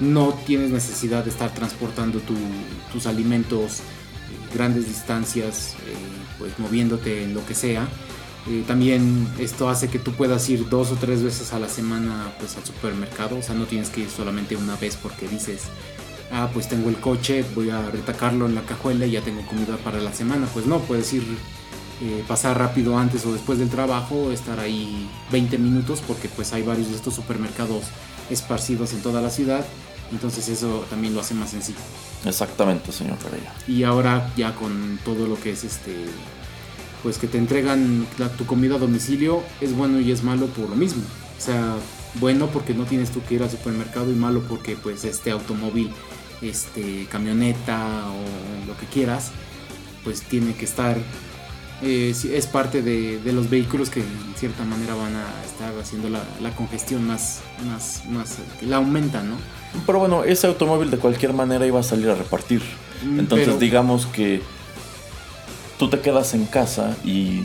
[0.00, 2.34] no tienes necesidad de estar transportando tu-
[2.92, 5.94] tus alimentos eh, grandes distancias, eh,
[6.38, 7.86] pues moviéndote en lo que sea.
[8.46, 12.34] Eh, también esto hace que tú puedas ir dos o tres veces a la semana
[12.38, 15.62] pues al supermercado, o sea no tienes que ir solamente una vez porque dices,
[16.30, 19.78] ah pues tengo el coche, voy a retacarlo en la cajuela y ya tengo comida
[19.78, 21.24] para la semana, pues no, puedes ir
[22.02, 26.62] eh, pasar rápido antes o después del trabajo, estar ahí 20 minutos porque pues hay
[26.62, 27.84] varios de estos supermercados
[28.28, 29.64] esparcidos en toda la ciudad,
[30.12, 31.78] entonces eso también lo hace más sencillo.
[32.26, 33.54] Exactamente, señor Pereira.
[33.66, 36.06] Y ahora ya con todo lo que es este,
[37.04, 40.68] pues que te entregan la- tu comida a domicilio, es bueno y es malo por
[40.68, 41.02] lo mismo.
[41.38, 41.76] O sea,
[42.18, 45.90] bueno porque no tienes tú que ir al supermercado y malo porque pues este automóvil,
[46.42, 49.30] este camioneta o lo que quieras,
[50.02, 50.96] pues tiene que estar,
[51.82, 56.08] eh, es parte de, de los vehículos que en cierta manera van a estar haciendo
[56.08, 59.36] la, la congestión más, más, más, que la aumentan, ¿no?
[59.86, 62.62] Pero bueno, ese automóvil de cualquier manera iba a salir a repartir.
[63.04, 64.40] Mm, Entonces pero- digamos que
[65.78, 67.42] tú te quedas en casa y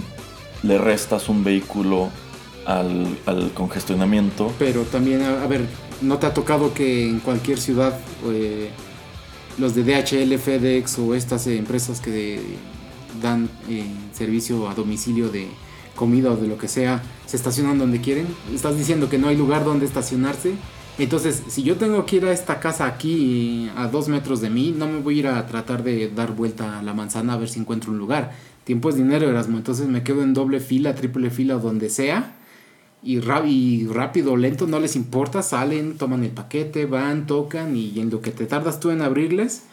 [0.64, 2.10] le restas un vehículo
[2.66, 3.18] al,
[3.54, 4.54] congestionamiento.
[4.60, 5.66] Pero también, a, ver,
[6.02, 8.70] ¿no te ha tocado que en cualquier ciudad eh,
[9.58, 12.42] los de DHL, FedEx o estas empresas que
[13.22, 15.48] dan eh, servicio a domicilio de
[15.96, 18.28] comida o de lo que sea, se estacionan donde quieren?
[18.54, 20.54] Estás diciendo que no hay lugar donde estacionarse.
[21.00, 24.74] Entonces, si yo tengo que ir a esta casa aquí a dos metros de mí,
[24.78, 27.50] no me voy a ir a tratar de dar vuelta a la manzana a ver
[27.50, 28.34] si encuentro un lugar.
[28.66, 29.58] Tiempo es dinero, Erasmo.
[29.58, 32.36] Entonces me quedo en doble fila, triple fila, donde sea
[33.02, 33.20] y,
[33.88, 38.32] rápido lento, no les importa, salen, toman el paquete, van, tocan y en lo que
[38.32, 39.64] te tardas tú en abrirles,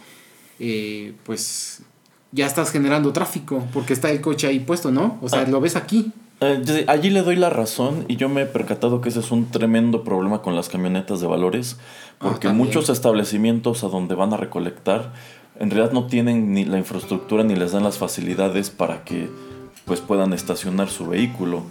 [0.60, 1.82] eh, pues
[2.30, 5.18] ya estás generando tráfico porque está el coche ahí puesto, ¿no?
[5.22, 5.46] O sea, Ah.
[5.48, 6.12] lo ves aquí.
[6.40, 9.46] Eh, allí le doy la razón y yo me he percatado que ese es un
[9.50, 11.76] tremendo problema con las camionetas de valores,
[12.20, 12.66] Ah, porque también.
[12.66, 15.12] muchos establecimientos a donde van a recolectar
[15.58, 19.30] en realidad no tienen ni la infraestructura ni les dan las facilidades para que
[19.86, 21.62] pues puedan estacionar su vehículo.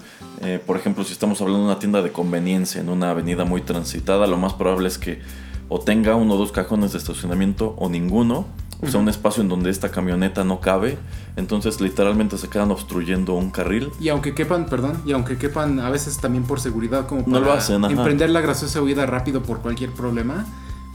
[0.42, 3.62] Eh, por ejemplo, si estamos hablando de una tienda de conveniencia en una avenida muy
[3.62, 5.20] transitada, lo más probable es que
[5.68, 8.46] o tenga uno o dos cajones de estacionamiento o ninguno,
[8.82, 10.98] o sea, un espacio en donde esta camioneta no cabe,
[11.38, 15.90] entonces literalmente se quedan obstruyendo un carril Y aunque quepan, perdón, y aunque quepan a
[15.90, 19.60] veces también por seguridad como No para lo hacen, emprender la graciosa huida rápido por
[19.62, 20.46] cualquier problema,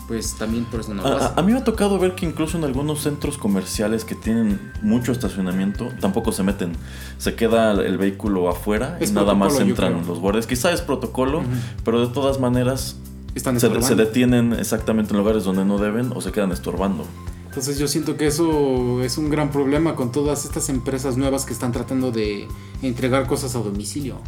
[0.08, 1.38] pues también por eso no lo A, a- hacen.
[1.38, 5.12] a mí me ha tocado ver que incluso en algunos centros comerciales que tienen mucho
[5.12, 6.72] estacionamiento tampoco se meten.
[7.18, 10.46] Se queda el vehículo afuera Es y nada más entran los guardias.
[10.48, 11.42] Quizá es protocolo,
[11.84, 12.96] pero de todas maneras
[13.36, 17.04] Están se, se detienen exactamente en lugares donde no deben o se quedan estorbando.
[17.50, 21.52] Entonces yo siento que eso es un gran problema con todas estas empresas nuevas que
[21.52, 22.46] están tratando de
[22.80, 24.18] entregar cosas a domicilio.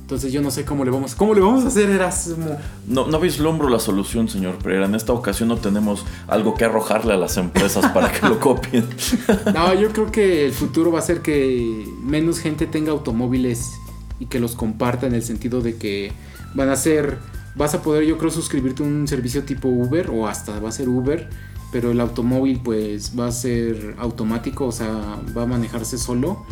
[0.00, 2.58] Entonces yo no sé cómo le vamos, cómo le vamos a hacer Erasmo.
[2.88, 4.86] No, no vislumbro la solución, señor Pereira.
[4.86, 8.88] En esta ocasión no tenemos algo que arrojarle a las empresas para que lo copien.
[9.54, 13.70] No, yo creo que el futuro va a ser que menos gente tenga automóviles
[14.18, 16.10] y que los comparta en el sentido de que
[16.54, 17.18] van a ser,
[17.54, 20.72] vas a poder yo creo suscribirte a un servicio tipo Uber o hasta va a
[20.72, 21.30] ser Uber,
[21.72, 26.44] pero el automóvil pues va a ser automático, o sea, va a manejarse solo.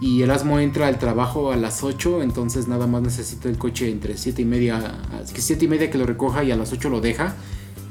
[0.00, 4.16] Y Erasmo entra al trabajo a las 8, entonces nada más necesita el coche entre
[4.16, 4.96] 7 y media,
[5.34, 7.34] que 7 y media que lo recoja y a las 8 lo deja.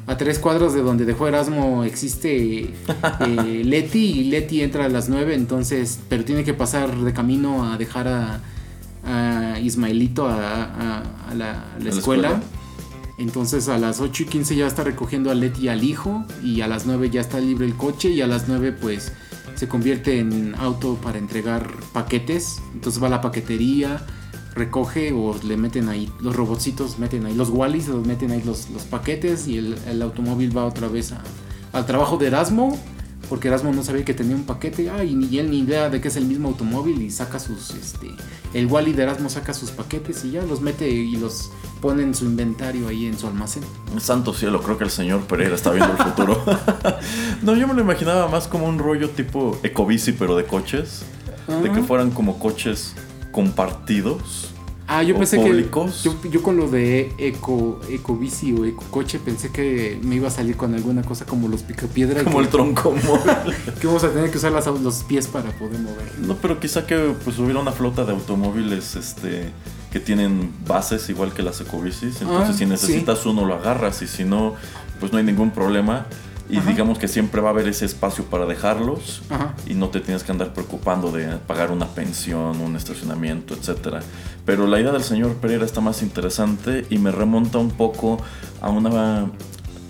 [0.07, 2.61] A tres cuadros de donde dejó Erasmo existe
[3.19, 7.69] eh, Leti y Leti entra a las 9, entonces, pero tiene que pasar de camino
[7.69, 8.39] a dejar a,
[9.03, 12.29] a Ismaelito a, la, a la la escuela.
[12.29, 12.56] escuela.
[13.17, 16.67] Entonces a las 8 y 15 ya está recogiendo a Leti al hijo y a
[16.67, 19.11] las 9 ya está libre el coche y a las 9 pues
[19.55, 22.57] se convierte en auto para entregar paquetes.
[22.73, 24.05] Entonces va a la paquetería,
[24.53, 28.69] recoge o le meten ahí, los robotcitos meten ahí, los Wallis los meten ahí los,
[28.69, 31.23] los paquetes y el, el automóvil va otra vez a-
[31.73, 32.79] al trabajo de Erasmo.
[33.29, 35.99] Porque Erasmo no sabía que tenía un paquete, ah, y ni él ni idea de
[35.99, 38.09] que es el mismo automóvil y saca sus, este,
[38.53, 42.15] el Wally de Erasmo saca sus paquetes y ya los mete y los pone en
[42.15, 43.63] su inventario ahí en su almacén.
[43.99, 46.43] Santo cielo, creo que el señor Pereira está viendo el futuro.
[47.41, 51.03] no, yo me lo imaginaba más como un rollo tipo ecobici, pero de coches.
[51.61, 52.93] De que fueran como coches
[53.31, 54.53] compartidos.
[54.89, 55.99] Ah, yo o pensé públicos.
[56.03, 56.09] que.
[56.09, 60.55] Yo, yo con lo de eco, ecobici o ecocoche pensé que me iba a salir
[60.55, 62.23] con alguna cosa como los picapiedra.
[62.23, 62.95] Como que, el tronco
[63.81, 66.17] que vamos a tener que usar las- los pies para poder mover.
[66.19, 69.51] No, pero quizá que pues hubiera una flota de automóviles este
[69.91, 72.21] que tienen bases igual que las ecobicis.
[72.21, 74.55] Entonces Ah, si necesitas uno lo agarras y si no,
[74.99, 76.05] pues no hay ningún problema.
[76.49, 79.53] Y digamos que siempre va a haber ese espacio para dejarlos Ajá.
[79.65, 83.99] y no te tienes que andar preocupando de pagar una pensión, un estacionamiento, etcétera.
[84.45, 88.17] Pero la idea del señor Pereira está más interesante y me remonta un poco
[88.61, 89.27] a una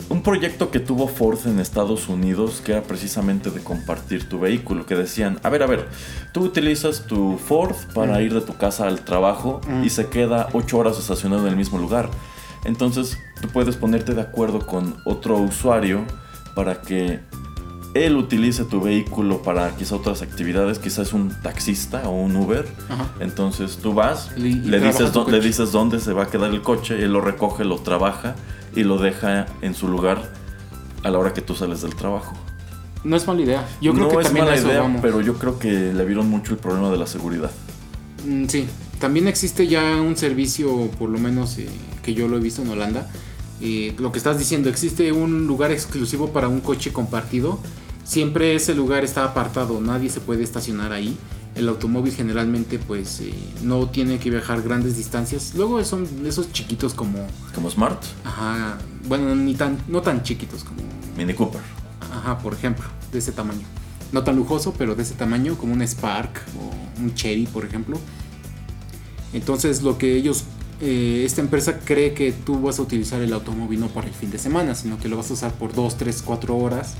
[0.09, 4.85] un proyecto que tuvo Ford en Estados Unidos que era precisamente de compartir tu vehículo,
[4.85, 5.87] que decían, a ver, a ver,
[6.31, 10.77] tú utilizas tu Ford para ir de tu casa al trabajo y se queda 8
[10.77, 12.09] horas estacionado en el mismo lugar.
[12.63, 16.05] Entonces tú puedes ponerte de acuerdo con otro usuario
[16.57, 17.19] para que
[17.93, 22.65] él utilice tu vehículo para quizá otras actividades, quizás es un taxista o un Uber.
[22.89, 23.05] Ajá.
[23.19, 26.95] Entonces tú vas, Y- y le, dices, le dónde se va a quedar el coche,
[27.03, 28.35] él lo recoge, lo trabaja
[28.75, 30.33] y lo deja en su lugar
[31.03, 32.33] a la hora que tú sales del trabajo.
[33.03, 33.67] No es mala idea.
[33.81, 35.01] Yo creo no que es también mala eso idea, vamos.
[35.03, 37.51] pero yo creo que le vieron mucho el problema de la seguridad.
[38.25, 38.65] Mm, Sí,
[38.99, 41.69] también existe ya un servicio, por lo menos eh,
[42.01, 43.07] que yo lo he visto en Holanda.
[43.61, 47.59] Eh, lo que estás diciendo, existe un lugar exclusivo para un coche compartido.
[48.03, 51.17] Siempre ese lugar está apartado, nadie se puede estacionar ahí.
[51.55, 53.33] El automóvil generalmente pues eh,
[53.63, 55.53] no tiene que viajar grandes distancias.
[55.55, 58.77] Luego son esos chiquitos como, Como Smart, ajá,
[59.07, 60.81] bueno, ni tan, no tan chiquitos como,
[61.17, 61.61] Mini Cooper.
[61.99, 63.65] ajá, por ejemplo, de ese tamaño.
[64.11, 67.99] No tan lujoso, pero de ese tamaño, como un Spark o un Cherry, por ejemplo.
[69.33, 70.45] Entonces, lo que ellos,
[70.79, 74.29] eh, esta empresa cree que tú vas a utilizar el automóvil no para el fin
[74.29, 76.95] de semana, sino que lo vas a usar por 2, 3, 4 horas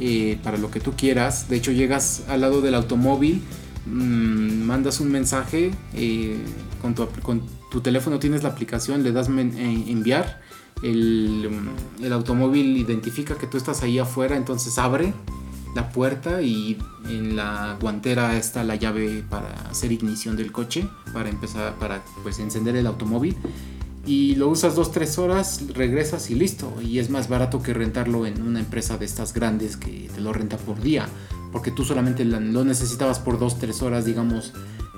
[0.00, 1.48] eh, para lo que tú quieras.
[1.48, 3.42] De hecho, llegas al lado del automóvil,
[3.86, 6.36] mm, mandas un mensaje eh,
[6.82, 6.94] con,
[7.70, 10.40] tu, teléfono, tienes la aplicación, le das enviar.
[10.82, 11.48] El,
[12.02, 15.14] el automóvil identifica que tú estás ahí afuera, entonces abre
[15.74, 21.28] la puerta y en la guantera está la llave para hacer ignición del coche, para
[21.28, 23.36] empezar, para pues encender el automóvil.
[24.06, 26.72] Y lo usas dos, tres horas, regresas y listo.
[26.82, 30.32] Y es más barato que rentarlo en una empresa de estas grandes que te lo
[30.32, 31.08] renta por día.
[31.52, 34.52] Porque tú solamente la- lo necesitabas por dos, tres horas, digamos.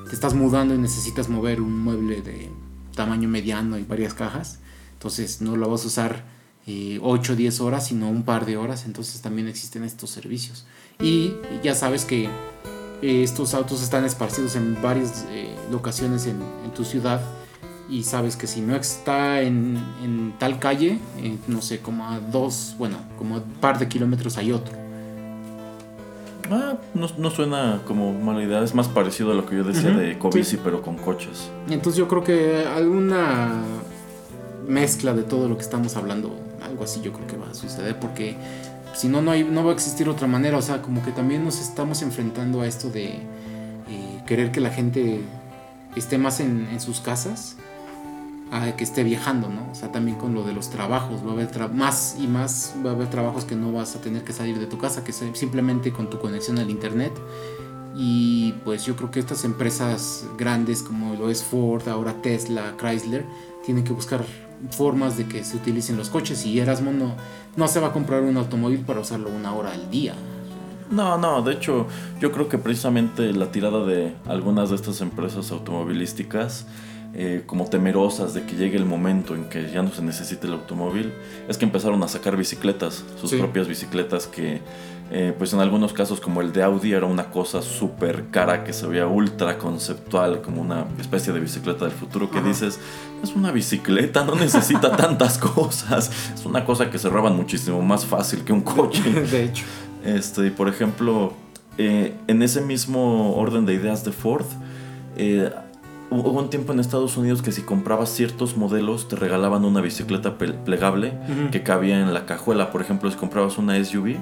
[0.08, 2.50] Te estás mudando y necesitas mover un mueble de
[2.96, 4.58] tamaño mediano y varias cajas.
[4.94, 6.24] Entonces no lo vas a usar
[6.66, 8.84] 8 o 10 horas, sino un par de horas.
[8.86, 10.66] Entonces también existen estos servicios.
[11.00, 12.24] Y ya sabes que
[13.02, 17.20] eh, estos autos están esparcidos en varias eh, locaciones en, en tu ciudad.
[17.88, 22.18] Y sabes que si no está en, en tal calle, eh, no sé, como a
[22.18, 24.74] dos, bueno, como a un par de kilómetros hay otro.
[26.50, 29.90] Ah, no, no suena como mala idea, es más parecido a lo que yo decía
[29.90, 30.60] Ujú, de Covici, sí.
[30.62, 31.50] pero con coches.
[31.68, 33.62] Entonces yo creo que alguna
[34.66, 37.98] mezcla de todo lo que estamos hablando, algo así yo creo que va a suceder
[37.98, 38.36] porque
[38.94, 41.44] si no no hay no va a existir otra manera, o sea, como que también
[41.44, 43.06] nos estamos enfrentando a esto de
[43.88, 45.20] eh, querer que la gente
[45.94, 47.56] esté más en, en sus casas
[48.52, 49.68] a que esté viajando, ¿no?
[49.72, 52.74] O sea, también con lo de los trabajos, va a haber tra- más y más,
[52.84, 55.12] va a haber trabajos que no vas a tener que salir de tu casa, que
[55.12, 57.12] simplemente con tu conexión al internet.
[57.96, 63.24] Y pues yo creo que estas empresas grandes como lo es Ford, ahora Tesla, Chrysler,
[63.64, 64.24] tienen que buscar
[64.70, 67.14] formas de que se utilicen los coches y Erasmo no,
[67.56, 70.14] no se va a comprar un automóvil para usarlo una hora al día.
[70.90, 71.86] No, no, de hecho,
[72.20, 76.66] yo creo que precisamente la tirada de algunas de estas empresas automovilísticas,
[77.14, 80.52] eh, como temerosas de que llegue el momento en que ya no se necesite el
[80.52, 81.12] automóvil,
[81.48, 83.38] es que empezaron a sacar bicicletas, sus Sí.
[83.38, 84.60] propias bicicletas que,
[85.10, 88.72] eh, pues en algunos casos como el de Audi era una cosa súper cara que
[88.72, 92.48] se veía ultra conceptual, como una especie de bicicleta del futuro que Ajá.
[92.48, 92.80] dices,
[93.22, 98.04] es una bicicleta, no necesita tantas cosas, es una cosa que se roban muchísimo más
[98.04, 99.02] fácil que un coche.
[99.30, 99.64] de hecho.
[100.04, 101.32] Este, por ejemplo,
[101.78, 104.46] eh, en ese mismo orden de ideas de Ford,
[105.16, 105.50] eh,
[106.10, 110.36] hubo un tiempo en Estados Unidos que si comprabas ciertos modelos te regalaban una bicicleta
[110.38, 111.12] plegable
[111.50, 112.70] que cabía en la cajuela.
[112.70, 114.16] Por ejemplo, si comprabas una SUV,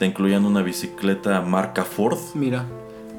[0.00, 2.64] te incluían una bicicleta marca Ford, Mira,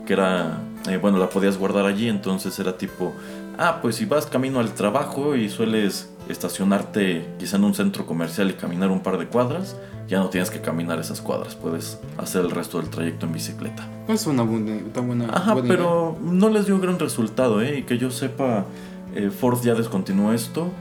[0.08, 0.58] que era,
[0.90, 3.14] eh, bueno, la podías guardar allí, entonces era tipo,
[3.60, 8.50] ah, pues si vas camino al trabajo y sueles estacionarte quizá en un centro comercial
[8.50, 9.76] y caminar un par de cuadras,
[10.08, 13.88] ya no tienes que caminar esas cuadras, puedes hacer el resto del trayecto en bicicleta.
[14.08, 17.78] es una buena, tan buena, Ajá, buena pero no les dio gran resultado, ¿eh?
[17.78, 18.66] Y que yo sepa,
[19.14, 20.72] eh, Ford ya descontinuó esto.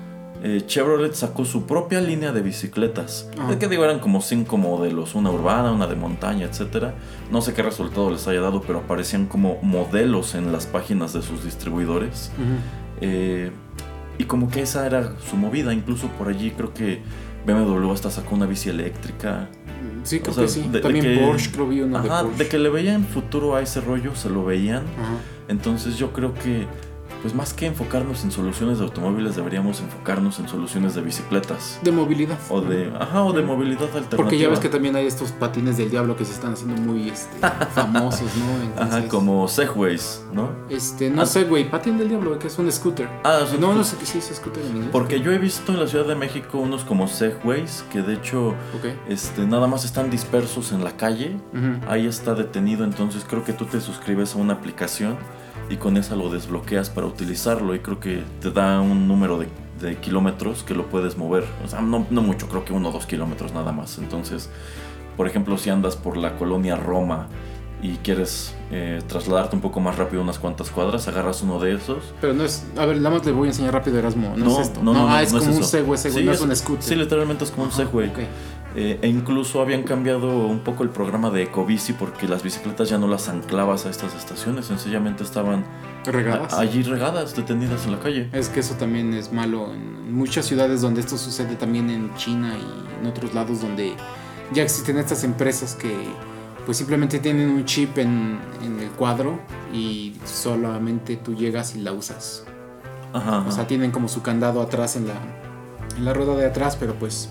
[0.43, 3.28] Eh, Chevrolet sacó su propia línea de bicicletas.
[3.38, 3.49] Ah.
[3.51, 6.95] Es que digo, eran como cinco modelos, una urbana, una de montaña, etcétera.
[7.30, 11.20] No sé qué resultado les haya dado, pero aparecían como modelos en las páginas de
[11.22, 12.30] sus distribuidores.
[13.03, 13.51] Eh,
[14.18, 15.74] y como que esa era su movida.
[15.74, 17.03] Incluso por allí creo que
[17.47, 19.49] BMW hasta sacó una bici eléctrica.
[20.05, 20.61] Sí, creo O sea, que sí.
[20.62, 22.45] de- de También que- Porsche, creo vi una de Ajá, Porsche.
[22.45, 24.84] de que le veían futuro a ese rollo, se lo veían.
[25.49, 26.66] Entonces yo creo que
[27.22, 31.78] pues más que enfocarnos en soluciones de automóviles, deberíamos enfocarnos en soluciones de bicicletas.
[31.82, 32.38] De movilidad.
[32.48, 34.16] O de, ajá, o de movilidad alternativa.
[34.16, 37.08] Porque ya ves que también hay estos patines del diablo que se están haciendo muy
[37.08, 37.36] este,
[37.74, 38.62] famosos, ¿no?
[38.64, 40.50] Entonces, Ajá, como Segways, ¿no?
[40.68, 41.26] Este, no Ah.
[41.26, 43.08] sé, güey, patín del diablo, que es un scooter.
[43.24, 44.88] Ah, es un no, no sé sí es scooter en inglés.
[44.92, 48.54] Porque yo he visto en la Ciudad de México unos como Segways que de hecho
[49.08, 51.36] este, nada más están dispersos en la calle.
[51.88, 55.16] Ahí está detenido, entonces creo que tú te suscribes a una aplicación
[55.70, 59.48] y con esa lo desbloqueas para utilizarlo y creo que te da un número de,
[59.80, 61.44] de kilómetros que lo puedes mover.
[61.64, 63.98] O sea, no, no mucho, creo que uno o dos kilómetros nada más.
[63.98, 64.50] Entonces,
[65.16, 67.28] por ejemplo, si andas por la colonia Roma
[67.82, 72.14] y quieres eh, trasladarte un poco más rápido unas cuantas cuadras, agarras uno de esos.
[72.20, 72.66] Pero no es.
[72.76, 74.34] A ver, nada más le voy a enseñar rápido Erasmo.
[74.36, 74.82] No, es esto.
[74.82, 75.64] no, no, ah, no, es no como un.
[75.64, 76.82] Segway, Sí, no es un scooter.
[76.82, 78.08] Sí, literalmente es como un Segway.
[78.08, 78.18] ok.
[78.76, 82.98] Eh, e incluso habían cambiado un poco el programa de Ecobici porque las bicicletas ya
[82.98, 85.64] no las anclabas a estas estaciones, sencillamente estaban
[86.04, 86.54] Regadas.
[86.54, 88.28] allí regadas, detenidas en la calle.
[88.32, 92.54] Es que eso también es malo en muchas ciudades donde esto sucede también en China
[92.56, 93.94] y en otros lados donde
[94.52, 95.92] ya existen estas empresas que
[96.64, 99.40] pues simplemente tienen un chip en, en el cuadro
[99.72, 102.44] y solamente tú llegas y la usas.
[103.12, 103.44] Ajá.
[103.48, 105.14] O sea, tienen como su candado atrás en la,
[105.96, 107.30] en la rueda de atrás, pero pues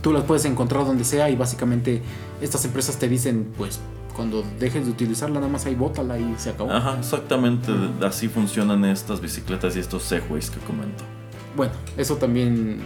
[0.00, 2.02] tú las puedes encontrar donde sea y básicamente
[2.40, 3.80] estas empresas te dicen pues
[4.14, 6.72] cuando dejes de utilizarla nada más ahí bótala y se acabó.
[6.72, 7.72] Ajá, exactamente.
[8.04, 11.04] Así funcionan estas bicicletas y estos Segways que comento.
[11.56, 12.78] Bueno, eso también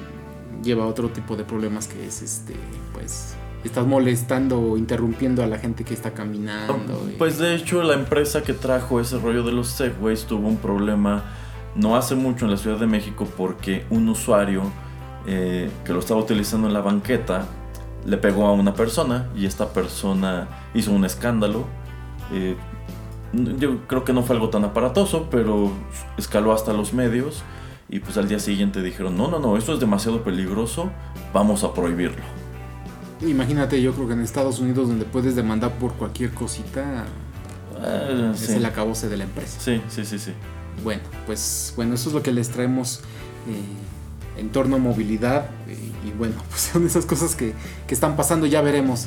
[0.63, 2.55] lleva a otro tipo de problemas que es este,
[2.93, 3.35] pues,
[3.65, 7.09] estás molestando o interrumpiendo a la gente que está caminando.
[7.11, 10.59] y- Pues de hecho la empresa que trajo ese rollo de los Segways tuvo un
[10.59, 11.25] problema
[11.75, 14.65] no hace mucho en la Ciudad de México porque un usuario
[15.27, 17.47] eh, que lo estaba utilizando en la banqueta
[18.05, 21.65] le pegó a una persona y esta persona hizo un escándalo.
[22.33, 22.57] Eh,
[23.33, 25.71] yo creo que no fue algo tan aparatoso, pero
[26.19, 27.43] escaló hasta los medios
[27.89, 30.91] y pues al día siguiente dijeron, no, no, no, esto es demasiado peligroso,
[31.33, 32.23] vamos a prohibirlo.
[33.21, 37.05] Imagínate, yo creo que en Estados Unidos donde puedes demandar por cualquier cosita,
[37.85, 38.53] Eh, es sí.
[38.55, 39.59] el acabose de la empresa.
[39.61, 40.33] sí, sí, sí, sí.
[40.85, 43.01] Bueno, pues bueno, eso es lo que les traemos
[43.49, 43.61] eh,
[44.37, 45.77] en torno a movilidad eh,
[46.07, 47.55] y bueno, pues son esas cosas que,
[47.87, 49.07] que están pasando, ya veremos.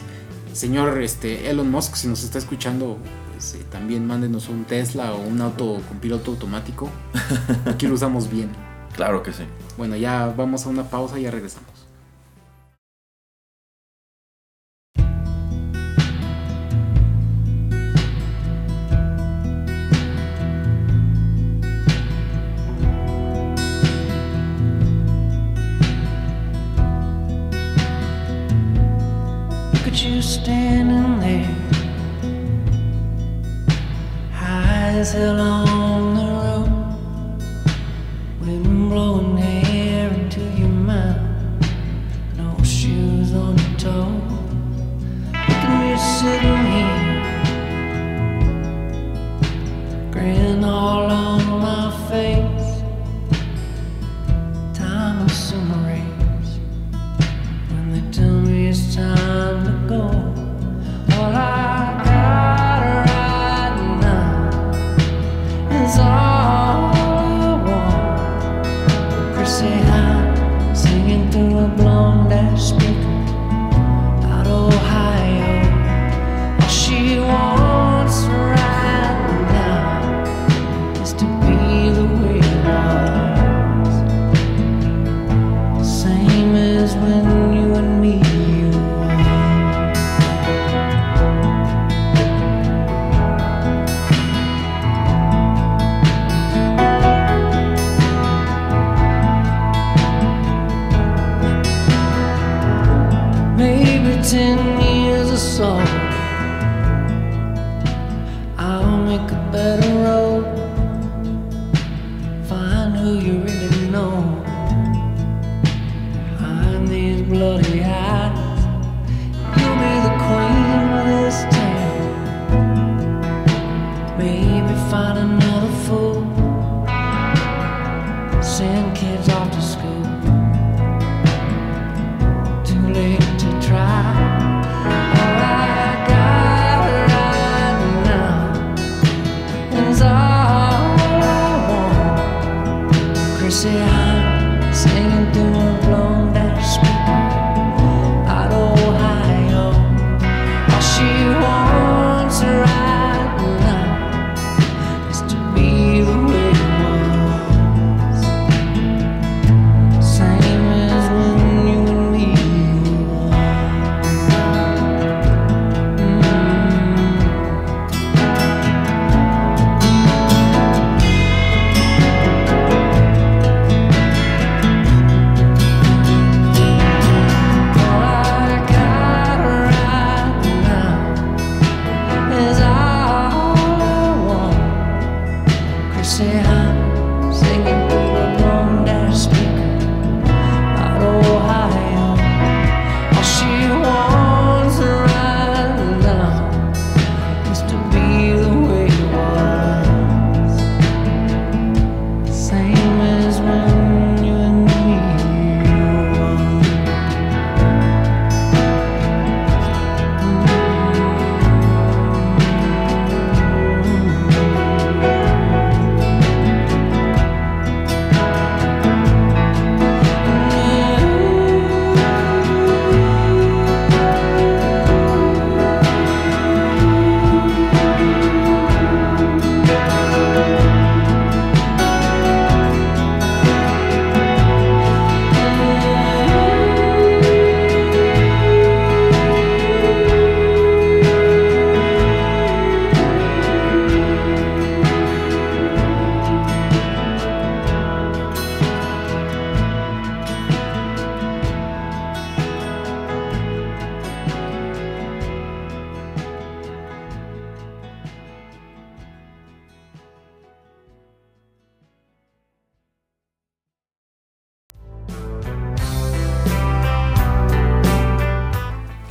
[0.53, 2.97] Señor este, Elon Musk, si nos está escuchando,
[3.33, 6.89] pues eh, también mándenos un Tesla o un auto con piloto automático.
[7.65, 8.49] Aquí lo usamos bien.
[8.95, 9.43] Claro que sí.
[9.77, 11.74] Bueno, ya vamos a una pausa y ya regresamos.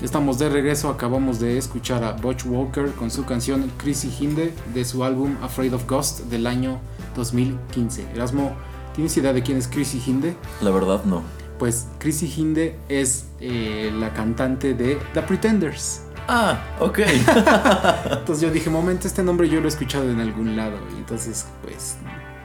[0.04, 4.84] Estamos de regreso, acabamos de escuchar a Butch Walker con su canción Chrissy Hinde de
[4.84, 6.78] su álbum Afraid of Ghost del año
[7.16, 8.08] 2015.
[8.12, 8.54] Erasmo,
[8.94, 10.36] ¿tienes idea de quién es Chrissy Hinde?
[10.60, 11.22] La verdad no.
[11.58, 16.02] Pues Chrissy Hinde es eh, la cantante de The Pretenders.
[16.28, 16.98] Ah, ok.
[18.10, 20.76] Entonces yo dije, momento, este nombre yo lo he escuchado en algún lado.
[20.94, 21.96] Y entonces, pues,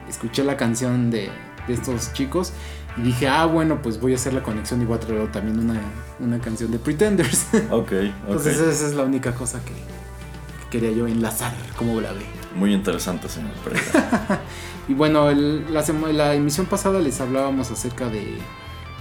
[0.08, 1.28] escuché la canción de,
[1.68, 2.54] de estos chicos
[2.96, 5.58] y dije, ah, bueno, pues voy a hacer la conexión y voy a traer también
[5.58, 5.80] una,
[6.18, 7.46] una canción de Pretenders.
[7.70, 7.92] ok, ok.
[8.26, 12.26] Entonces esa es la única cosa que, que quería yo enlazar, como ve.
[12.54, 14.40] Muy interesante, señor Pereira.
[14.88, 18.38] Y bueno, el- la, la emisión pasada les hablábamos acerca de,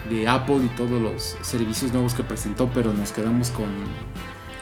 [0.07, 3.65] de Apple y todos los servicios nuevos que presentó, pero nos quedamos con,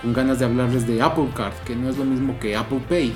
[0.02, 3.14] con ganas de hablarles de Apple Card, que no es lo mismo que Apple Pay.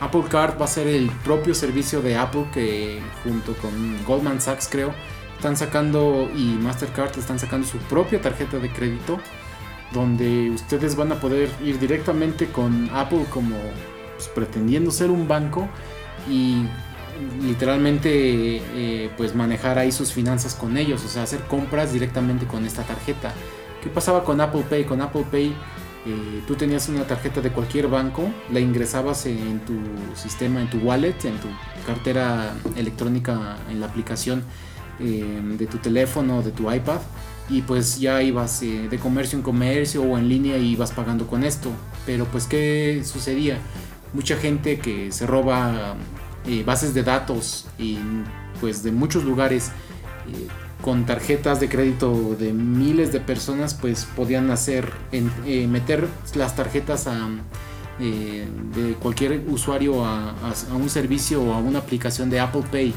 [0.00, 3.70] Apple Card va a ser el propio servicio de Apple que junto con
[4.04, 4.92] Goldman Sachs creo
[5.36, 9.20] están sacando y Mastercard están sacando su propia tarjeta de crédito
[9.92, 13.56] donde ustedes van a poder ir directamente con Apple como
[14.14, 15.68] pues, pretendiendo ser un banco
[16.28, 16.64] y
[17.42, 22.64] literalmente eh, pues manejar ahí sus finanzas con ellos, o sea, hacer compras directamente con
[22.64, 23.32] esta tarjeta.
[23.82, 24.84] ¿Qué pasaba con Apple Pay?
[24.84, 25.54] Con Apple Pay
[26.06, 29.74] eh, tú tenías una tarjeta de cualquier banco, la ingresabas en tu
[30.14, 31.48] sistema, en tu wallet, en tu
[31.86, 34.42] cartera electrónica, en la aplicación
[35.00, 37.00] eh, de tu teléfono, de tu iPad,
[37.48, 41.26] y pues ya ibas eh, de comercio en comercio o en línea y ibas pagando
[41.26, 41.70] con esto.
[42.04, 43.58] Pero pues ¿qué sucedía?
[44.12, 45.96] Mucha gente que se roba
[46.46, 47.98] eh, bases de datos y
[48.60, 49.70] pues de muchos lugares
[50.28, 50.48] eh,
[50.82, 54.92] con tarjetas de crédito de miles de personas pues podían hacer
[55.68, 57.28] meter las tarjetas a,
[57.98, 60.34] de cualquier usuario a
[60.74, 62.94] un servicio o a una aplicación de Apple Pay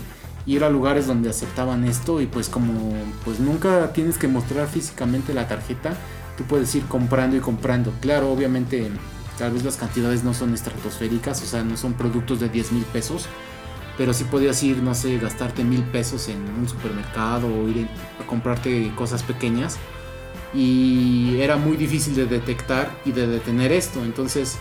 [0.51, 2.93] ir a lugares donde aceptaban esto y pues como
[3.23, 5.95] pues nunca tienes que mostrar físicamente la tarjeta
[6.37, 8.89] tú puedes ir comprando y comprando claro obviamente
[9.37, 12.83] tal vez las cantidades no son estratosféricas o sea no son productos de 10 mil
[12.85, 13.27] pesos
[13.99, 17.85] pero sí podías ir, no sé, gastarte mil pesos en un supermercado o ir
[18.17, 19.77] a comprarte cosas pequeñas.
[20.53, 24.05] Y era muy difícil de detectar y de detener esto.
[24.05, 24.57] Entonces,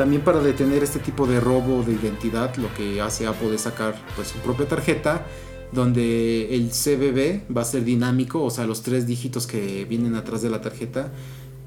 [0.00, 3.94] también para detener este tipo de robo de identidad, lo que hace Apple es sacar
[4.16, 5.26] pues, su propia tarjeta,
[5.72, 10.40] donde el CBB va a ser dinámico, o sea, los tres dígitos que vienen atrás
[10.40, 11.12] de la tarjeta.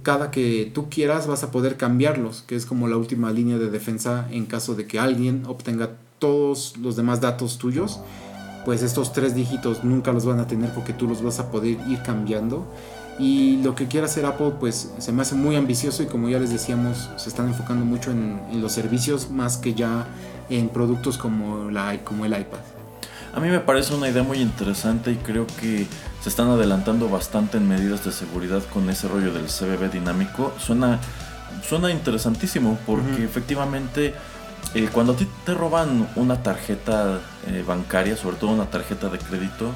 [0.02, 3.70] Cada que tú quieras vas a poder cambiarlos, que es como la última línea de
[3.70, 8.00] defensa en caso de que alguien obtenga todos los demás datos tuyos,
[8.66, 11.78] pues estos tres dígitos nunca los van a tener porque tú los vas a poder
[11.88, 12.66] ir cambiando.
[13.20, 16.40] Y lo que quiere hacer Apple, pues se me hace muy ambicioso y como ya
[16.40, 20.08] les decíamos, se están enfocando mucho en, en los servicios más que ya
[20.50, 22.60] en productos como, la, como el iPad.
[23.36, 25.88] A mí me parece una idea muy interesante y creo que
[26.22, 30.54] se están adelantando bastante en medidas de seguridad con ese rollo del CBB dinámico.
[30.60, 31.00] Suena,
[31.68, 34.14] suena interesantísimo porque efectivamente
[34.76, 39.18] eh, cuando a ti te roban una tarjeta eh, bancaria, sobre todo una tarjeta de
[39.18, 39.72] crédito,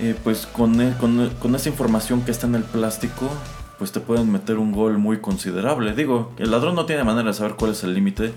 [0.00, 3.30] eh, pues con, e- con e- con esa información que está en el plástico,
[3.78, 5.94] pues te pueden meter un gol muy considerable.
[5.94, 8.32] Digo, el ladrón no tiene manera de saber cuál es el límite,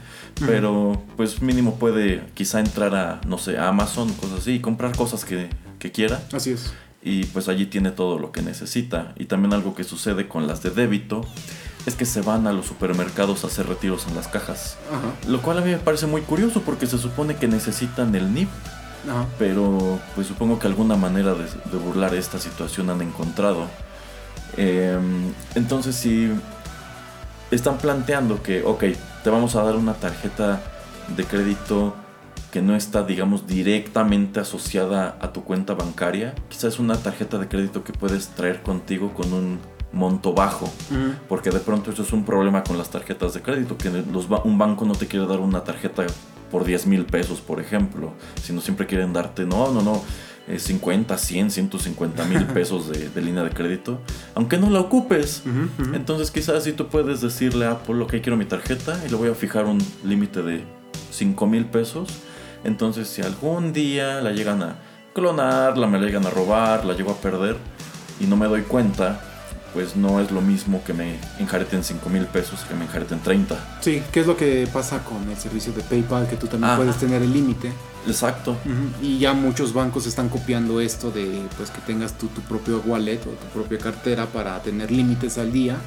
[0.46, 4.96] pero pues mínimo puede quizá entrar a, no sé, a Amazon, cosas así, y comprar
[4.96, 5.50] cosas que,
[5.80, 6.22] que quiera.
[6.32, 6.72] Así es.
[7.04, 9.14] Y pues allí tiene todo lo que necesita.
[9.18, 11.26] Y también algo que sucede con las de débito,
[11.88, 14.78] es que se van a los supermercados a hacer retiros en las cajas.
[14.92, 15.28] Ajá.
[15.28, 18.50] Lo cual a mí me parece muy curioso porque se supone que necesitan el NIP,
[19.10, 19.26] Ajá.
[19.40, 23.68] pero pues supongo que alguna manera de, burlar esta situación han encontrado.
[24.58, 25.00] Eh,
[25.56, 26.30] entonces si
[27.52, 28.84] están planteando que, ok,
[29.24, 30.62] te vamos a dar una tarjeta
[31.16, 31.96] de crédito
[32.52, 37.84] que no está, digamos, directamente asociada a tu cuenta bancaria, quizás una tarjeta de crédito
[37.84, 39.60] que puedes traer contigo con un
[39.94, 40.72] monto bajo.
[41.28, 44.42] Porque de pronto eso es un problema con las tarjetas de crédito, que los ba-
[44.44, 46.06] un banco no te quiere dar una tarjeta
[46.50, 48.14] por 10 mil pesos, por ejemplo,
[48.44, 50.02] sino siempre quieren darte, no, no, no,
[50.48, 54.00] eh, 50, 100, 150 mil pesos de, de línea de crédito,
[54.36, 55.44] aunque no la ocupes.
[55.94, 59.30] Entonces quizás si tú puedes decirle a Apple, ok, quiero mi tarjeta y le voy
[59.30, 60.64] a fijar un límite de
[61.12, 62.10] 5 mil pesos.
[62.64, 64.76] Entonces si algún día la llegan a
[65.14, 67.58] clonar, la me la llegan a robar, la llego a perder
[68.20, 69.22] y no me doy cuenta,
[69.74, 73.80] pues no es lo mismo que me enjareten 5 mil pesos que me enjareten 30.
[73.82, 76.28] Sí, ¿qué es lo que pasa con el servicio de PayPal?
[76.28, 76.78] Que tú también Ajá.
[76.78, 77.72] puedes tener el límite.
[78.08, 78.56] Exacto.
[79.02, 83.20] Y ya muchos bancos están copiando esto de pues que tengas tú tu propio wallet
[83.22, 85.78] o tu propia cartera para tener límites al día.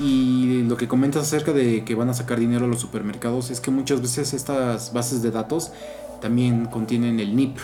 [0.00, 3.60] Y lo que comentas acerca de que van a sacar dinero a los supermercados es
[3.60, 5.72] que muchas veces estas bases de datos
[6.20, 7.58] también contienen el NIP.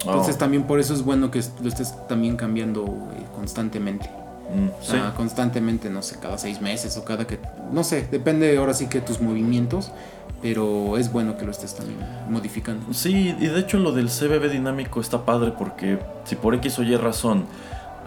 [0.00, 2.84] Entonces Oh, también por eso es bueno que lo estés también cambiando
[3.16, 4.08] eh, constantemente.
[4.54, 4.96] Mm, sí.
[4.96, 7.38] Ah, constantemente, no sé, cada seis meses o cada que...
[7.72, 9.90] No sé, depende ahora sí que tus movimientos,
[10.42, 12.92] pero es bueno que lo estés también modificando.
[12.92, 16.82] Sí, y de hecho lo del CBB dinámico está padre porque si por X o
[16.82, 17.46] Y razón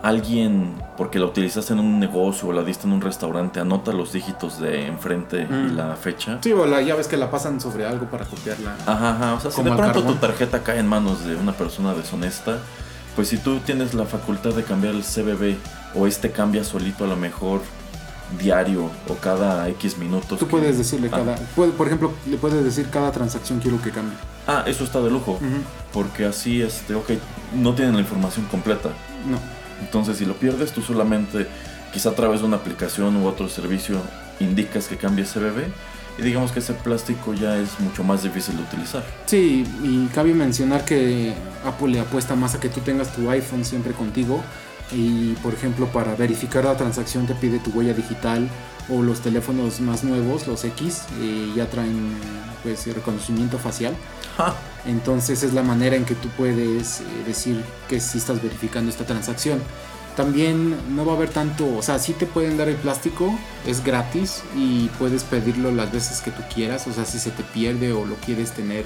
[0.01, 4.13] alguien, porque la utilizaste en un negocio o la diste en un restaurante, anota los
[4.13, 5.75] dígitos de enfrente y Mm.
[5.75, 6.37] la fecha.
[6.41, 8.75] Sí, o la, ya ves que la pasan sobre algo para copiarla.
[8.85, 9.33] Ajá, ajá.
[9.33, 10.13] O sea, si de pronto carbón.
[10.13, 12.59] tu tarjeta cae en manos de una persona deshonesta,
[13.15, 15.55] pues si tú tienes la facultad de cambiar el CBB
[15.95, 17.61] o este cambia solito a lo mejor
[18.39, 20.37] diario o cada X minutos.
[20.39, 21.17] Tú que- puedes decirle Ah.
[21.17, 21.35] cada...
[21.55, 24.15] puede- por ejemplo, le puedes decir cada transacción quiero que cambie.
[24.47, 25.39] Ah, eso está de lujo.
[25.91, 27.11] Porque así, este, ok,
[27.55, 28.89] no tienen la información completa.
[29.27, 29.39] No.
[29.81, 31.47] Entonces, si lo pierdes, tú solamente,
[31.93, 33.99] quizá a través de una aplicación u otro servicio,
[34.39, 35.65] indicas que cambie CBB
[36.19, 39.03] y digamos que ese plástico ya es mucho más difícil de utilizar.
[39.25, 41.33] Sí, y cabe mencionar que
[41.65, 44.43] Apple le apuesta más a que tú tengas tu iPhone siempre contigo
[44.91, 48.49] y por ejemplo para verificar la transacción te pide tu huella digital
[48.89, 52.11] o los teléfonos más nuevos, los X, eh, ya traen
[52.63, 53.95] pues reconocimiento facial.
[54.35, 54.55] ¡Ja!
[54.85, 59.05] Entonces es la manera en que tú puedes eh, decir que sí estás verificando esta
[59.05, 59.61] transacción.
[60.15, 63.33] También no va a haber tanto, o sea, sí te pueden dar el plástico,
[63.65, 67.43] es gratis y puedes pedirlo las veces que tú quieras, o sea, si se te
[67.43, 68.85] pierde o lo quieres tener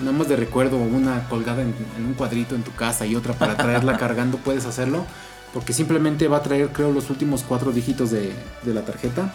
[0.00, 3.34] nada más de recuerdo, una colgada en, en un cuadrito en tu casa y otra
[3.34, 5.04] para traerla cargando, puedes hacerlo,
[5.52, 8.32] porque simplemente va a traer, creo, los últimos cuatro dígitos de,
[8.62, 9.34] de la tarjeta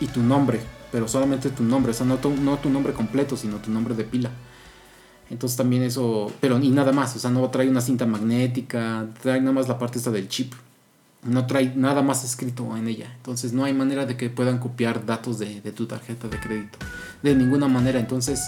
[0.00, 3.36] y tu nombre, pero solamente tu nombre, o sea, no tu, no tu nombre completo,
[3.36, 4.30] sino tu nombre de pila.
[5.30, 9.40] Entonces también eso, pero y nada más, o sea, no trae una cinta magnética, trae
[9.40, 10.52] nada más la parte esta del chip.
[11.24, 13.12] No trae nada más escrito en ella.
[13.16, 16.78] Entonces no hay manera de que puedan copiar datos de, de tu tarjeta de crédito.
[17.22, 18.00] De ninguna manera.
[18.00, 18.40] Entonces,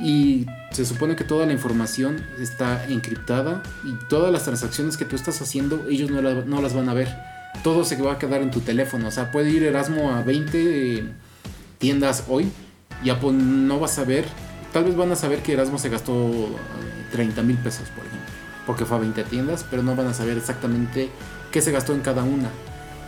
[0.00, 5.16] y se supone que toda la información está encriptada y todas las transacciones que tú
[5.16, 7.08] estás haciendo, ellos no, la- no las van a ver.
[7.64, 9.08] Todo se va a quedar en tu teléfono.
[9.08, 11.04] O sea, puede ir Erasmo a 20 eh,
[11.78, 12.50] tiendas hoy
[13.02, 14.26] y no vas a ver.
[14.72, 16.56] Tal vez van a saber que Erasmo se gastó eh,
[17.12, 18.28] 30 mil pesos, por ejemplo,
[18.66, 21.10] porque fue a 20 tiendas, pero no van a saber exactamente
[21.50, 22.50] qué se gastó en cada una.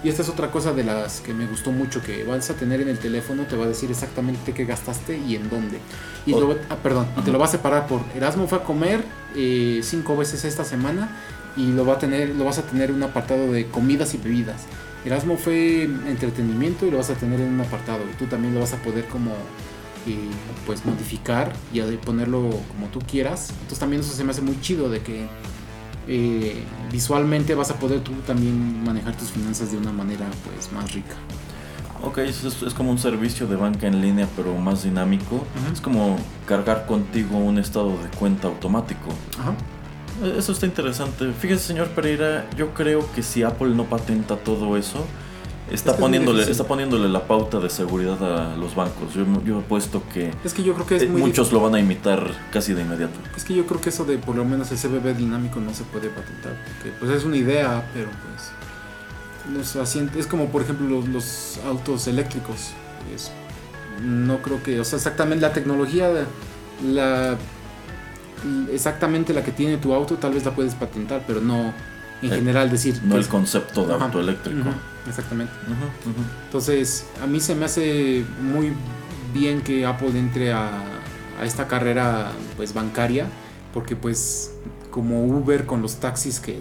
[0.05, 2.81] Y esta es otra cosa de las que me gustó mucho, que vas a tener
[2.81, 5.79] en el teléfono, te va a decir exactamente qué gastaste y en dónde.
[6.27, 9.05] Y, O- lo, ah, perdón, te lo va a separar por Erasmo fue a comer
[9.37, 11.09] eh, cinco veces esta semana
[11.57, 14.19] y lo, va a tener, lo vas a tener en un apartado de comidas y
[14.19, 14.63] bebidas.
[15.05, 18.61] Erasmo fue entretenimiento y lo vas a tener en un apartado y tú también lo
[18.61, 19.37] vas a poder como eh,
[20.67, 23.51] pues modificar y a- ponerlo como tú quieras.
[23.51, 25.27] Entonces también eso se me hace muy chido de que
[26.09, 30.93] eh, visualmente vas a poder tú también manejar tus finanzas de una manera pues más
[30.93, 31.15] rica.
[32.03, 35.45] Ok, es, es- como un servicio de banca en línea, pero más dinámico.
[35.73, 39.09] Es como cargar contigo un estado de cuenta automático.
[39.39, 39.53] Ajá.
[40.25, 41.33] Eh, Eso está interesante.
[41.33, 45.05] Fíjese, señor Pereira, yo creo que si Apple no patenta todo eso,
[45.71, 49.15] está Es que es muy poniéndole, está poniéndole la pauta de seguridad a los bancos.
[49.15, 51.61] Yo, yo he puesto que Es que yo creo que es eh, muy muchos lo
[51.61, 53.15] van a imitar casi de inmediato.
[53.37, 55.85] Es que yo creo que eso de por lo menos el CBB dinámico no se
[55.85, 58.53] puede patentar, porque pues es una idea, pero pues
[59.57, 62.71] los asientos, es como por ejemplo los, los autos eléctricos,
[63.15, 63.31] es-
[64.03, 66.11] no creo que, o sea, exactamente la tecnología,
[66.85, 67.37] la
[68.73, 71.73] exactamente la que tiene tu auto tal vez la puedes patentar, pero no
[72.23, 73.01] en general decir...
[73.05, 74.71] No el concepto de auto eléctrico.
[75.09, 75.53] exactamente.
[76.47, 78.73] Entonces, a mí se me hace muy
[79.35, 80.71] bien que Apple entre a,
[81.41, 83.27] a esta carrera pues bancaria,
[83.73, 84.53] porque pues
[84.91, 86.61] como Uber con los taxis que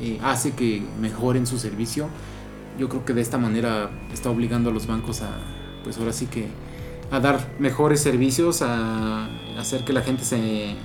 [0.00, 2.08] eh, hace que mejoren su servicio,
[2.78, 5.30] yo creo que de esta manera está obligando a los bancos a
[5.82, 6.48] pues ahora sí que
[7.10, 9.28] a dar mejores servicios, a
[9.58, 10.76] hacer que la gente se,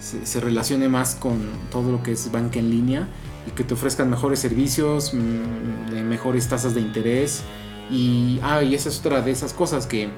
[0.00, 1.38] se, se relacione más con
[1.70, 3.08] todo lo que es banca en línea
[3.48, 7.42] y que te ofrezcan mejores servicios, mm, mejores tasas de interés
[7.90, 10.10] y, ah, y esa es otra de esas cosas que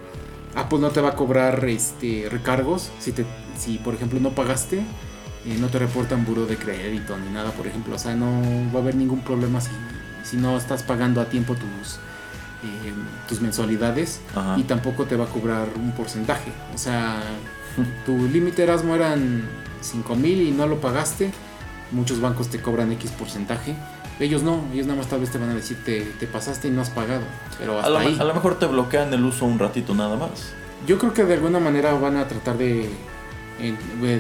[0.55, 3.24] Apple no te va a cobrar este, recargos si, te,
[3.57, 4.78] si por ejemplo no pagaste,
[5.47, 7.95] eh, no te reportan buro de crédito ni nada, por ejemplo.
[7.95, 8.43] O sea, no
[8.74, 9.70] va a haber ningún problema si,
[10.24, 11.95] si no estás pagando a tiempo tus,
[12.64, 12.93] eh,
[13.28, 14.59] tus mensualidades Ajá.
[14.59, 16.51] y tampoco te va a cobrar un porcentaje.
[16.74, 17.22] O sea,
[18.07, 19.49] tu límite Erasmo eran
[19.81, 21.31] 5 mil y no lo pagaste.
[21.93, 23.74] Muchos bancos te cobran X porcentaje.
[24.20, 26.70] Ellos no, ellos nada más tal vez te van a decir te, te pasaste y
[26.70, 27.22] no has pagado.
[27.59, 28.16] Pero A hasta lo, ahí.
[28.20, 30.53] a lo mejor te bloquean el uso un ratito nada más.
[30.86, 32.88] Yo creo que de alguna manera van a tratar de,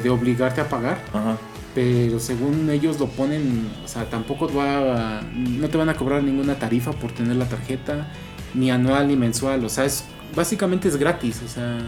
[0.02, 1.02] de obligarte a pagar.
[1.12, 1.36] Ajá.
[1.74, 6.22] Pero según ellos lo ponen, o sea, tampoco va a- no te van a cobrar
[6.22, 8.08] ninguna tarifa por tener la tarjeta,
[8.54, 9.64] ni anual ni mensual.
[9.64, 10.04] O sea, es
[10.34, 11.40] básicamente es gratis.
[11.44, 11.78] O sea,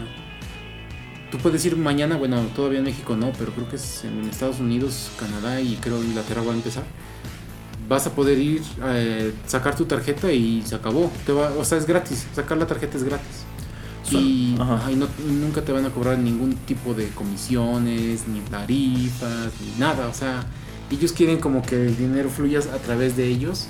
[1.33, 4.59] tú puedes ir mañana, bueno, todavía en México no, pero creo que es en Estados
[4.59, 6.83] Unidos, Canadá y creo Inglaterra va a empezar.
[7.89, 11.11] Vas a poder ir, eh, sacar tu tarjeta y se acabó.
[11.25, 12.27] Te va, o sea, es gratis.
[12.35, 13.45] Sacar la tarjeta es gratis.
[14.11, 14.75] Y, Ajá.
[14.75, 19.79] ajá, y no- nunca te van a cobrar ningún tipo de comisiones, ni tarifas, ni
[19.79, 20.09] nada.
[20.09, 20.45] O sea,
[20.91, 23.65] ellos quieren como que el dinero fluya a través de ellos,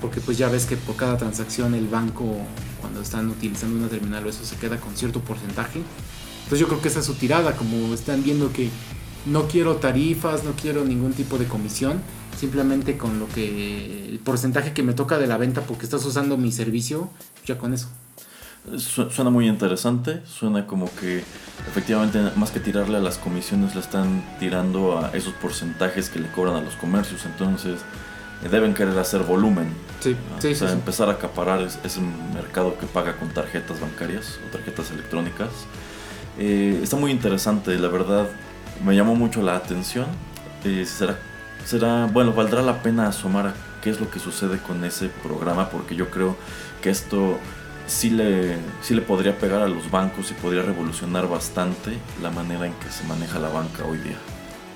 [0.00, 2.38] porque pues ya ves que por cada transacción el banco,
[2.80, 5.80] cuando están utilizando una terminal o eso, se queda con cierto porcentaje.
[6.44, 8.70] Entonces yo creo que esa es su tirada, como están viendo que
[9.26, 12.00] no quiero tarifas, no quiero ningún tipo de comisión,
[12.38, 16.36] simplemente con lo que el porcentaje que me toca de la venta porque estás usando
[16.36, 17.08] mi servicio,
[17.46, 17.88] ya con eso.
[18.78, 21.22] Su- Suena muy interesante, suena como que
[21.68, 26.28] efectivamente más que tirarle a las comisiones le están tirando a esos porcentajes que le
[26.30, 27.80] cobran a los comercios, entonces
[28.42, 29.68] eh, deben querer hacer volumen,
[30.00, 30.40] Sí, ¿no?
[30.40, 32.00] sí, o sea, sí, empezar a acaparar es- ese
[32.34, 35.48] mercado que paga con tarjetas bancarias o tarjetas electrónicas.
[36.38, 38.28] Eh, está muy interesante, la verdad
[38.84, 40.06] me llamó mucho la atención.
[40.64, 41.18] Eh, será,
[41.64, 45.68] será, bueno, valdrá la pena asomar a qué es lo que sucede con ese programa,
[45.70, 46.36] porque yo creo
[46.82, 47.38] que esto
[47.86, 52.66] sí le, sí le podría pegar a los bancos y podría revolucionar bastante la manera
[52.66, 54.16] en que se maneja la banca hoy día.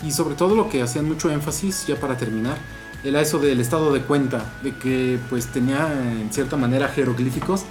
[0.04, 2.58] Y sobre todo lo que hacían mucho énfasis, ya para terminar,
[3.08, 7.64] era eso del estado de cuenta, de que pues tenía en cierta manera jeroglíficos,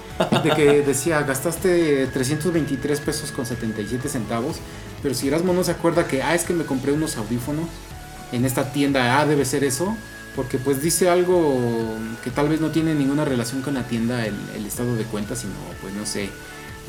[0.44, 4.58] de que decía gastaste 323 pesos con 77 centavos,
[5.02, 7.66] pero si Erasmo no se acuerda que, ah, es que me compré unos audífonos
[8.32, 9.96] en esta tienda, ah, debe ser eso,
[10.36, 11.58] porque pues dice algo
[12.24, 15.36] que tal vez no tiene ninguna relación con la tienda, el, el estado de cuenta,
[15.36, 16.30] sino pues no sé,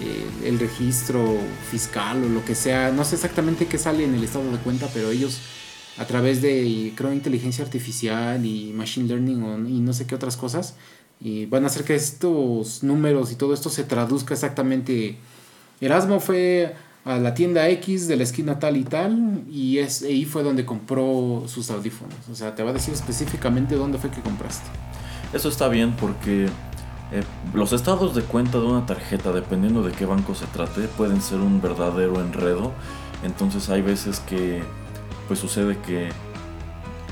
[0.01, 1.39] eh, el registro
[1.73, 2.93] fiscal o lo que sea.
[2.93, 5.41] No sé exactamente qué sale en el estado de cuenta, pero ellos
[5.99, 10.37] a través de, creo, inteligencia artificial y machine learning o- y no sé qué otras
[10.37, 10.75] cosas,
[11.21, 15.17] y van a hacer que estos números y todo esto se traduzca exactamente.
[15.81, 16.75] Erasmo fue
[17.05, 20.65] a la tienda X de la esquina tal y tal y es, ahí fue donde
[20.65, 22.15] compró sus audífonos.
[22.31, 24.67] O sea, te va a decir específicamente dónde fue que compraste.
[25.33, 27.23] Eso está bien porque eh,
[27.55, 31.39] los estados de cuenta de una tarjeta, dependiendo de qué banco se trate, pueden ser
[31.39, 32.73] un verdadero enredo.
[33.25, 34.63] Entonces hay veces que
[35.29, 36.09] pues sucede que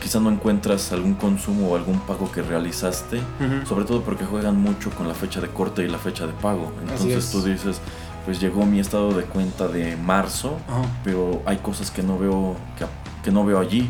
[0.02, 3.20] quizá no encuentras algún consumo o algún pago que realizaste,
[3.66, 6.72] sobre todo porque juegan mucho con la fecha de corte y la fecha de pago.
[6.82, 7.30] Entonces es.
[7.30, 7.80] tú dices,
[8.24, 10.82] pues llegó mi estado de cuenta de marzo, Ajá.
[11.04, 12.84] pero hay cosas que no veo que,
[13.24, 13.88] que no veo allí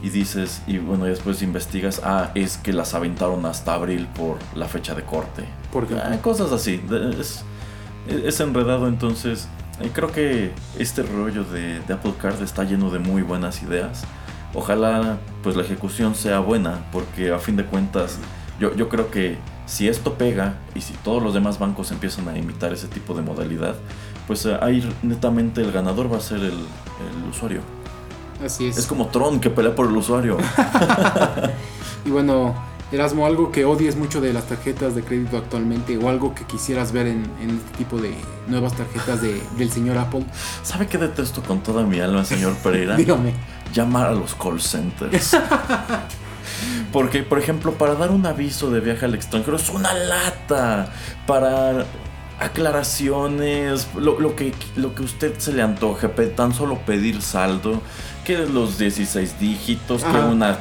[0.00, 4.68] y dices y bueno después investigas ah es que las aventaron hasta abril por la
[4.68, 6.80] fecha de corte Porque Ah, cosas así
[7.18, 7.42] es,
[8.08, 9.48] es enredado entonces
[9.80, 14.04] eh, creo que este rollo de, de Apple Card está lleno de muy buenas ideas
[14.54, 18.18] ojalá pues la ejecución sea buena porque a fin de cuentas
[18.58, 22.36] yo, yo creo que si esto pega y si todos los demás bancos empiezan a
[22.38, 23.76] imitar ese tipo de modalidad
[24.26, 27.60] pues eh, ahí netamente el ganador va a ser el, el usuario
[28.44, 28.78] así es.
[28.78, 30.38] es como Tron que pelea por el usuario.
[32.04, 32.54] Y bueno,
[32.90, 36.92] Erasmo, algo que odies mucho de las tarjetas de crédito actualmente o algo que quisieras
[36.92, 38.14] ver en, en este tipo de
[38.46, 40.24] nuevas tarjetas de, del señor Apple,
[40.62, 42.96] ¿Sabe qué detesto con toda mi alma, señor Pereira?
[42.96, 43.32] dígame.
[43.74, 45.36] Llamar a los call centers.
[46.92, 50.90] Porque, por ejemplo, para dar un aviso de viaje al extranjero es una lata.
[51.26, 51.84] Para
[52.40, 57.82] aclaraciones, lo, lo que, lo que usted se le antoje, tan solo pedir saldo,
[58.24, 60.26] que los 16 dígitos, que Ajá.
[60.26, 60.58] una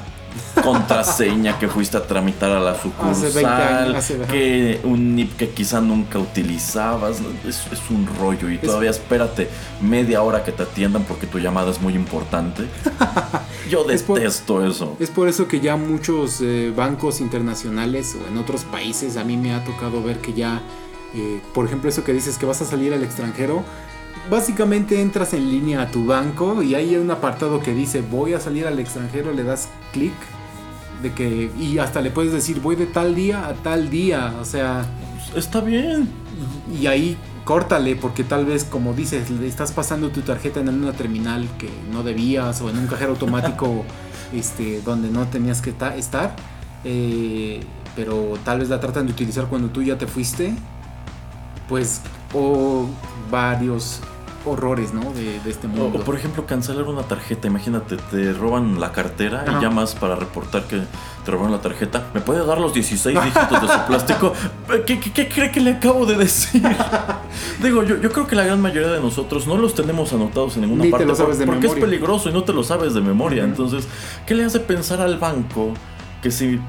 [0.64, 5.50] contraseña que fuiste a tramitar a la Hace 20 sucursal, años, que un NIP que
[5.50, 7.18] quizá nunca utilizabas.
[7.48, 9.50] Es, es un rollo y todavía espérate
[9.82, 12.64] media hora que te atiendan porque tu llamada es muy importante.
[13.70, 14.96] Yo Es por- detesto eso.
[15.00, 19.38] Es por eso que ya muchos eh, bancos internacionales o en otros países a mí
[19.38, 20.62] me ha tocado ver que ya,
[21.16, 23.64] eh, por ejemplo, eso que dices que vas a salir al extranjero,
[24.30, 28.40] básicamente entras en línea a tu banco y hay un apartado que dice voy a
[28.40, 30.14] salir al extranjero, le das clic
[31.02, 34.46] de que y hasta le puedes decir voy de tal día a tal día, o
[34.46, 34.86] sea,
[35.36, 36.10] Está bien.
[36.80, 40.94] y ahí córtale porque tal vez como dices le estás pasando tu tarjeta en una
[40.94, 43.86] terminal que no debías o en un cajero automático
[44.34, 46.36] este donde no tenías que ta- estar
[46.84, 47.62] eh,
[47.96, 50.54] pero tal vez la tratan de utilizar cuando tú ya te fuiste
[51.70, 52.02] pues
[52.34, 52.86] o
[53.32, 54.00] varios
[54.52, 57.48] horrores no de, de este mundo o, por ejemplo, cancelar una tarjeta.
[57.48, 59.58] Imagínate, te roban la cartera Ajá.
[59.58, 60.82] y llamas para reportar que
[61.26, 62.08] te robaron la tarjeta.
[62.14, 64.34] ¿Me puede dar los 16 dígitos de su plástico?
[64.86, 66.62] ¿Qué, qué- qué cree que le acabo de decir?
[67.62, 70.62] Digo, yo, yo creo que la gran mayoría de nosotros no los tenemos anotados en
[70.64, 71.84] ninguna Ni te parte lo sabes por- de porque memoria.
[71.84, 73.44] es peligroso y no te lo sabes de memoria.
[73.44, 73.88] Entonces,
[74.26, 75.74] ¿qué le hace pensar al banco
[76.22, 76.60] que si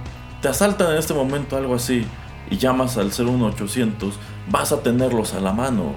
[0.43, 2.07] te asaltan en este momento algo así
[2.51, 4.15] y llamas al 01800,
[4.51, 5.95] vas a tenerlos a la mano?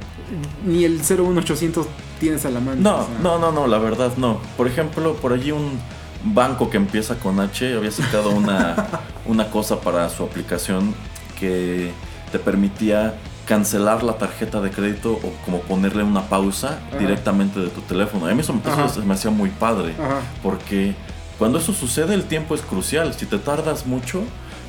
[0.65, 1.85] Ni el 01800
[2.19, 3.19] tienes a la mano No, o sea.
[3.21, 4.39] no, no, no, la verdad no.
[4.57, 5.79] Por ejemplo, por allí un
[6.23, 8.75] banco que empieza con H había sacado una,
[9.25, 10.93] una cosa para su aplicación
[11.39, 11.91] que
[12.31, 13.15] te permitía
[13.47, 16.99] cancelar la tarjeta de crédito o como ponerle una pausa Ajá.
[16.99, 18.27] directamente de tu teléfono.
[18.27, 18.87] A mí eso, Ajá.
[18.87, 20.21] se me hacía muy padre Ajá.
[20.43, 20.93] porque
[21.39, 23.13] cuando eso sucede el tiempo es crucial.
[23.15, 24.21] Si te tardas mucho,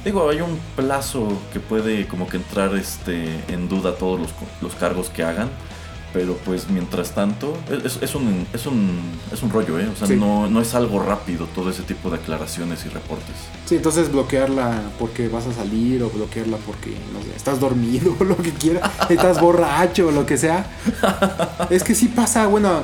[0.04, 4.30] digo, hay un plazo que puede como que entrar este, en duda todos los,
[4.60, 5.48] los cargos que hagan.
[6.12, 9.00] Pero pues mientras tanto, es, es un, es, un,
[9.32, 9.88] es un rollo, ¿eh?
[9.90, 10.14] O sea, Sí.
[10.14, 13.34] no, no es algo rápido todo ese tipo de aclaraciones y reportes.
[13.64, 18.24] Sí, entonces bloquearla porque vas a salir o bloquearla porque, no sé, estás dormido o
[18.24, 20.66] lo que quieras, estás borracho o lo que sea.
[21.70, 22.82] Es que sí pasa, bueno,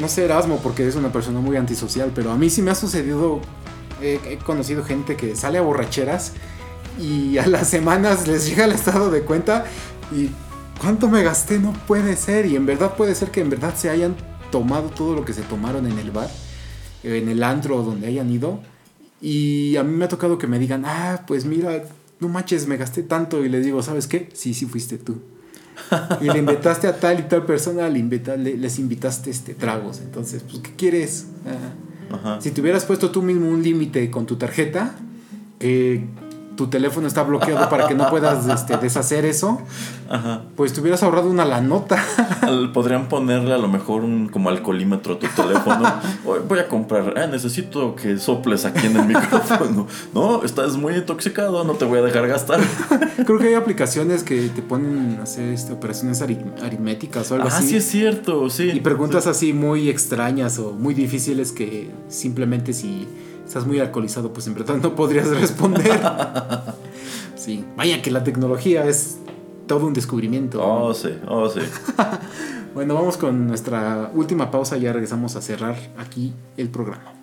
[0.00, 2.76] no sé Erasmo porque es una persona muy antisocial, pero a mí sí me ha
[2.76, 3.40] sucedido,
[4.00, 6.34] eh, he conocido gente que sale a borracheras
[6.98, 9.64] y a las semanas les llega el estado de cuenta
[10.14, 10.30] y
[10.80, 11.58] ¿cuánto me gasté?
[11.58, 12.46] No puede ser.
[12.46, 14.16] Y en verdad puede ser que en verdad se hayan
[14.50, 16.28] tomado todo lo que se tomaron en el bar,
[17.02, 18.60] en el antro donde hayan ido.
[19.20, 21.82] Y a mí me ha tocado que me digan, ah, pues mira,
[22.20, 23.44] no manches, me gasté tanto.
[23.44, 24.28] Y les digo, ¿sabes qué?
[24.32, 25.18] Sí, sí fuiste tú.
[26.20, 30.00] Y le invitaste a tal y tal persona, le invita- le- les invitaste este, tragos.
[30.00, 31.26] Entonces, pues, ¿qué quieres?
[31.46, 32.40] Ah, Ajá.
[32.40, 34.96] si te hubieras puesto tú mismo un límite con tu tarjeta,
[35.58, 36.04] que
[36.58, 39.62] tu teléfono está bloqueado para que no puedas este, deshacer eso,
[40.10, 40.42] Ajá.
[40.56, 42.04] pues te hubieras ahorrado una la nota.
[42.74, 45.88] Podrían ponerle a lo mejor un como alcoholímetro a tu teléfono.
[46.48, 49.86] Voy a comprar, ah, necesito que soples aquí en el micrófono.
[50.14, 52.60] No, estás muy intoxicado, no te voy a dejar gastar.
[53.24, 57.46] Creo que hay aplicaciones que te ponen a hacer este, operaciones ari- aritméticas o algo
[57.48, 57.68] Ah, así.
[57.68, 58.70] sí es cierto, sí.
[58.74, 63.06] Y preguntas así muy extrañas o muy difíciles que simplemente si
[63.48, 65.98] estás muy alcoholizado, pues en verdad no podrías responder.
[67.36, 69.18] sí, vaya que la tecnología es
[69.66, 70.62] todo un descubrimiento.
[70.62, 71.60] Oh, sí, oh, sí.
[72.74, 77.14] Bueno, vamos con nuestra última pausa y ya regresamos a cerrar aquí el programa.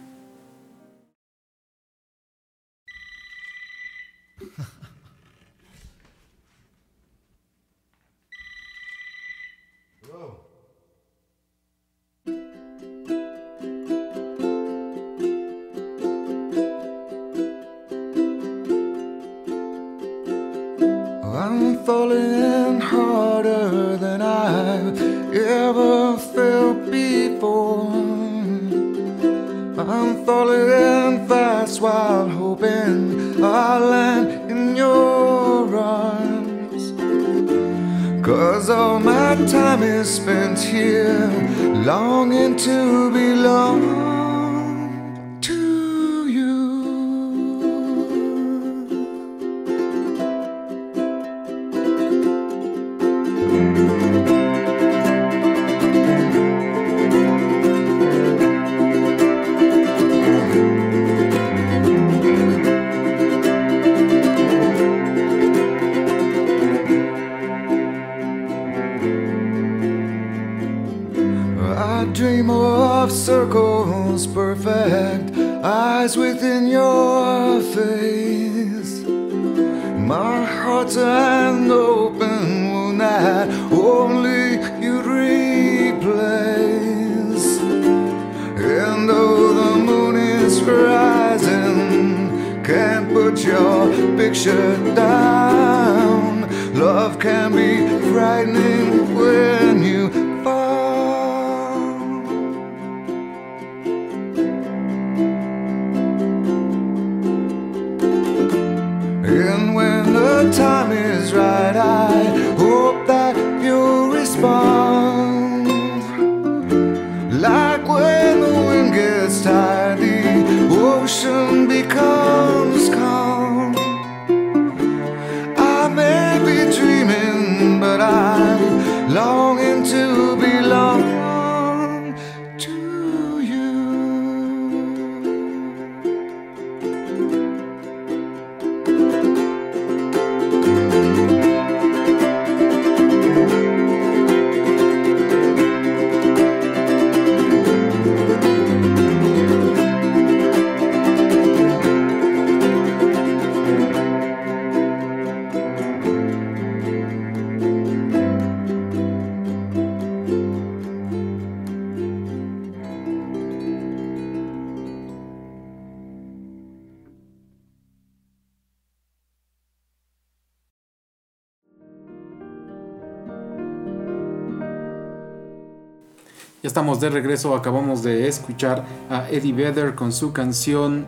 [176.75, 181.05] Estamos de regreso, acabamos de escuchar a Eddie Vedder con su canción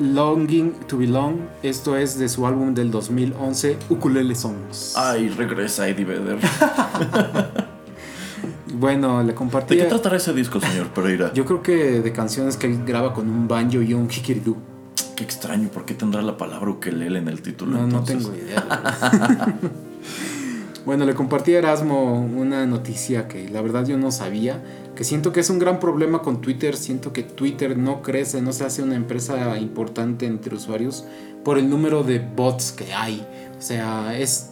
[0.00, 1.36] Longing to Belong.
[1.62, 4.94] Esto es de su álbum del 2011, Ukulele Songs.
[4.96, 6.38] Ay, regresa Eddie Vedder.
[8.72, 9.76] Bueno, le ¿De compartí.
[9.76, 11.32] qué tratará ese disco, señor Pereira?
[11.34, 14.56] Yo creo que de canciones que él graba con un banjo y un kikiridú.
[15.16, 17.72] Qué extraño, ¿por qué tendrá la palabra ukelele en el título?
[17.72, 18.22] No, no entonces?
[18.24, 19.58] tengo idea.
[20.86, 24.62] bueno, le compartí a Erasmo una noticia que la verdad yo no sabía.
[24.94, 26.76] Que siento que es un gran problema con Twitter.
[26.76, 31.04] Siento que Twitter no crece, no se hace una empresa importante entre usuarios
[31.44, 33.26] por el número de bots que hay.
[33.58, 34.50] O sea, es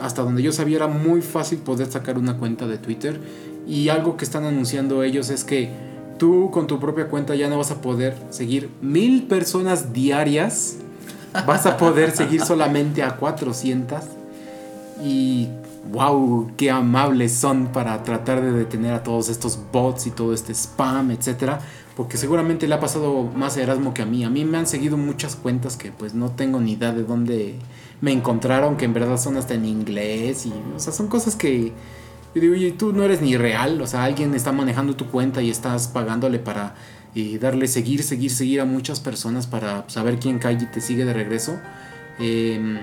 [0.00, 3.20] hasta donde yo sabía era muy fácil poder sacar una cuenta de Twitter.
[3.66, 5.70] Y algo que están anunciando ellos es que
[6.18, 10.76] tú con tu propia cuenta ya no vas a poder seguir mil personas diarias.
[11.46, 14.00] Vas a poder seguir solamente a 400.
[15.02, 15.48] Y
[15.88, 20.52] wow, qué amables son para tratar de detener a todos estos bots y todo este
[20.52, 21.60] spam, etcétera.
[21.96, 24.24] Porque seguramente le ha pasado más a Erasmo que a mí.
[24.24, 27.56] A mí me han seguido muchas cuentas que pues no tengo ni idea de dónde
[28.00, 30.46] me encontraron, que en verdad son hasta en inglés.
[30.46, 31.72] Y, o sea, son cosas que
[32.34, 33.80] yo digo, oye, tú no eres ni real.
[33.82, 36.74] O sea, alguien está manejando tu cuenta y estás pagándole para
[37.14, 41.04] eh, darle seguir, seguir, seguir a muchas personas para saber quién cae y te sigue
[41.04, 41.58] de regreso.
[42.18, 42.80] Eh,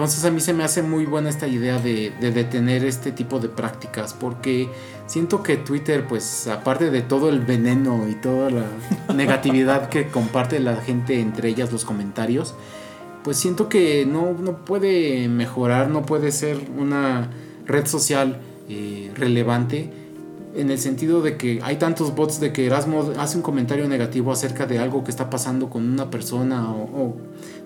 [0.00, 3.38] entonces a mí se me hace muy buena esta idea de, de detener este tipo
[3.38, 4.68] de prácticas porque
[5.06, 8.64] siento que Twitter pues aparte de todo el veneno y toda la
[9.14, 12.54] negatividad que comparte la gente entre ellas los comentarios
[13.22, 17.30] pues siento que no, no puede mejorar, no puede ser una
[17.66, 19.90] red social eh, relevante
[20.54, 24.32] en el sentido de que hay tantos bots de que Erasmo hace un comentario negativo
[24.32, 27.16] acerca de algo que está pasando con una persona o, o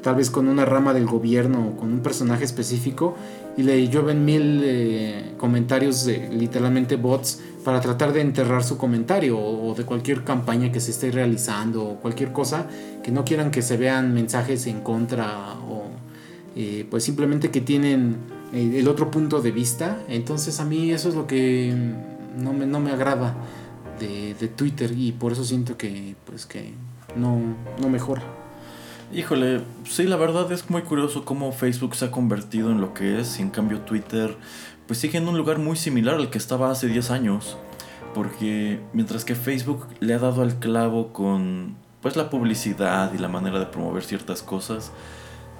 [0.05, 3.17] tal vez con una rama del gobierno o con un personaje específico
[3.57, 9.75] y le llueven mil eh, comentarios literalmente bots para tratar de enterrar su comentario o,
[9.75, 12.67] de cualquier campaña que se esté realizando o cualquier cosa
[13.03, 15.85] que no quieran que se vean mensajes en contra o
[16.55, 18.17] eh, pues simplemente que tienen
[18.53, 20.03] eh, el otro punto de vista.
[20.09, 21.75] Entonces a mí eso es lo que
[22.39, 23.35] no me, no me agrada
[23.99, 26.75] de, de Twitter y por eso siento que pues que
[27.17, 27.41] no,
[27.81, 28.44] no mejora
[29.15, 33.21] Híjole, sí, la verdad es muy curioso cómo Facebook se ha convertido en lo que
[33.21, 34.37] es y en cambio Twitter
[34.89, 37.57] pues sigue en un lugar muy similar al que estaba hace 10 años.
[38.13, 43.29] Porque mientras que Facebook le ha dado al clavo con pues la publicidad y la
[43.29, 44.91] manera de promover ciertas cosas,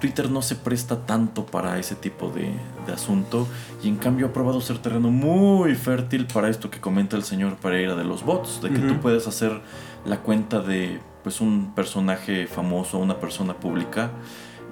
[0.01, 2.51] Twitter no se presta tanto para ese tipo de,
[2.85, 3.47] de asunto
[3.81, 7.55] y en cambio ha probado ser terreno muy fértil para esto que comenta el señor
[7.55, 9.61] Pereira de los bots, de que tú puedes hacer
[10.05, 14.11] la cuenta de pues un personaje famoso, una persona pública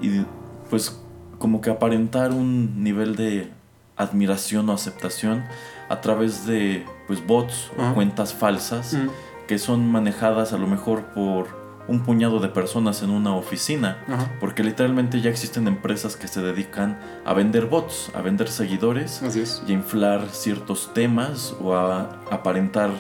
[0.01, 0.21] y
[0.69, 1.01] pues
[1.39, 3.49] como que aparentar un nivel de
[3.97, 5.43] admiración o aceptación
[5.89, 9.09] a través de pues bots o cuentas falsas Mm,
[9.47, 11.47] que son manejadas a lo mejor por
[11.88, 13.97] un puñado de personas en una oficina.
[14.07, 19.21] ajá, Porque literalmente ya existen empresas que se dedican a vender bots, a vender seguidores
[19.67, 22.91] y a inflar ciertos temas o a aparentar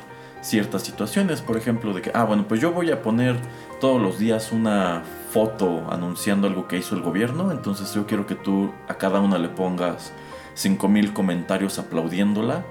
[0.43, 1.41] ciertas situaciones.
[1.41, 3.37] Por ejemplo, de que, ah, bueno, pues yo voy a poner
[3.81, 5.01] todos los días una
[5.31, 7.51] foto anunciando algo que hizo el gobierno.
[7.51, 10.13] Entonces yo quiero que tú a cada una le pongas
[10.53, 12.63] 5000 comentarios aplaudiéndola.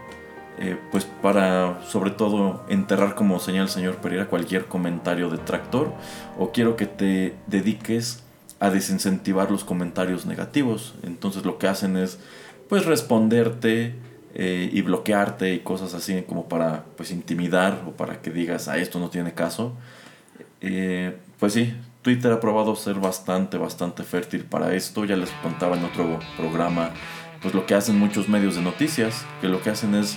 [0.58, 5.92] eh, pues para sobre todo enterrar como señala el señor Pereira cualquier comentario detractor
[6.38, 8.22] o quiero que te dediques
[8.60, 10.94] a desincentivar los comentarios negativos.
[11.02, 12.18] Entonces lo que hacen es
[12.68, 13.94] pues responderte
[14.34, 18.78] eh, y bloquearte y cosas así como para pues intimidar o para que digas a
[18.78, 19.74] esto no tiene caso.
[20.60, 25.04] Eh, pues sí, Twitter ha probado ser bastante, bastante fértil para esto.
[25.04, 26.90] Ya les contaba en otro programa
[27.42, 30.16] pues lo que hacen muchos medios de noticias, que lo que hacen es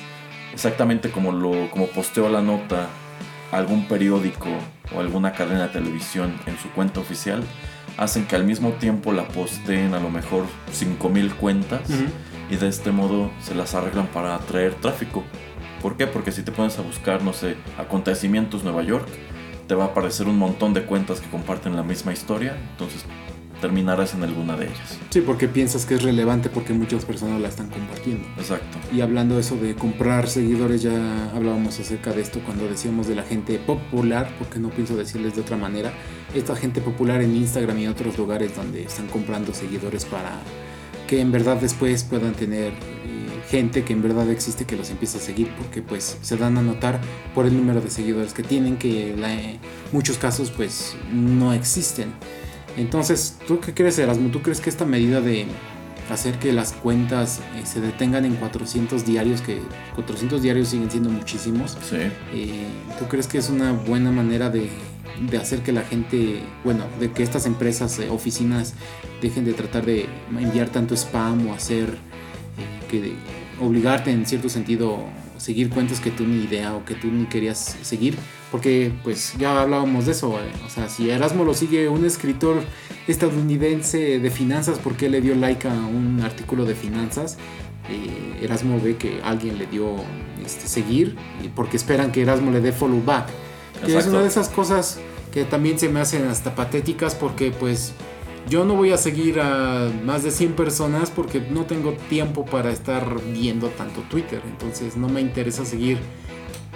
[0.53, 2.87] exactamente como lo como posteó la nota
[3.51, 4.49] algún periódico
[4.95, 7.43] o alguna cadena de televisión en su cuenta oficial,
[7.97, 11.81] hacen que al mismo tiempo la posteen a lo mejor 5000 cuentas
[12.49, 15.23] y de este modo se las arreglan para atraer tráfico.
[15.81, 16.07] ¿Por qué?
[16.07, 19.07] Porque si te pones a buscar, no sé, acontecimientos Nueva York,
[19.67, 23.05] te va a aparecer un montón de cuentas que comparten la misma historia, entonces
[23.61, 24.99] terminarás en alguna de ellas.
[25.09, 28.27] Sí, porque piensas que es relevante porque muchas personas la están compartiendo.
[28.37, 28.77] Exacto.
[28.93, 33.23] Y hablando eso de comprar seguidores, ya hablábamos acerca de esto cuando decíamos de la
[33.23, 35.93] gente popular, porque no pienso decirles de otra manera,
[36.33, 40.39] esta gente popular en Instagram y en otros lugares donde están comprando seguidores para
[41.07, 42.73] que en verdad después puedan tener eh,
[43.49, 46.61] gente que en verdad existe que los empiece a seguir porque pues se dan a
[46.61, 46.99] notar
[47.33, 49.59] por el número de seguidores que tienen que en
[49.91, 52.13] muchos casos pues no existen.
[52.77, 54.29] Entonces, ¿tú qué crees Erasmo?
[54.31, 55.45] ¿Tú crees que esta medida de
[56.11, 59.59] hacer que las cuentas eh, se detengan en 400 diarios, que
[59.95, 61.95] 400 diarios siguen siendo muchísimos, Sí.
[62.33, 62.67] eh,
[62.99, 64.69] ¿tú crees que es una buena manera de,
[65.19, 68.73] de hacer que la gente, bueno, de que estas empresas, eh, oficinas,
[69.21, 70.07] dejen de tratar de
[70.39, 73.13] enviar tanto spam o hacer eh, que
[73.59, 75.05] obligarte en cierto sentido
[75.37, 78.15] seguir cuentas que tú ni idea o que tú ni querías seguir?
[78.51, 82.63] Porque pues ya hablábamos de eso, eh, o sea, si Erasmo lo sigue un escritor
[83.07, 87.37] estadounidense de finanzas, porque le dio like a un artículo de finanzas?
[87.89, 89.95] eh, Erasmo ve que alguien le dio
[90.43, 91.15] este, seguir
[91.55, 93.27] porque esperan que Erasmo le dé follow back.
[93.83, 94.99] Que es una de esas cosas
[95.31, 97.93] que también se me hacen hasta patéticas porque pues
[98.49, 102.71] yo no voy a seguir a más de 100 personas porque no tengo tiempo para
[102.71, 104.41] estar viendo tanto Twitter.
[104.45, 105.97] Entonces no me interesa seguir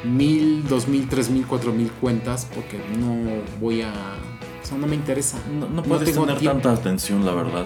[0.03, 3.15] mil, dos mil, tres mil, cuatro mil cuentas porque no
[3.59, 3.91] voy a...
[3.91, 5.37] O sea, no me interesa.
[5.59, 6.61] No, no puedes tengo tener tiempo.
[6.61, 7.65] tanta atención, la verdad.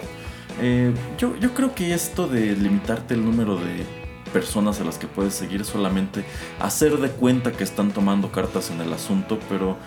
[0.61, 4.02] Eh, yo, yo creo que esto de limitarte el número de
[4.33, 6.25] personas a las que puedes seguir solamente
[6.59, 9.77] hacer de cuenta que están tomando cartas en el asunto, pero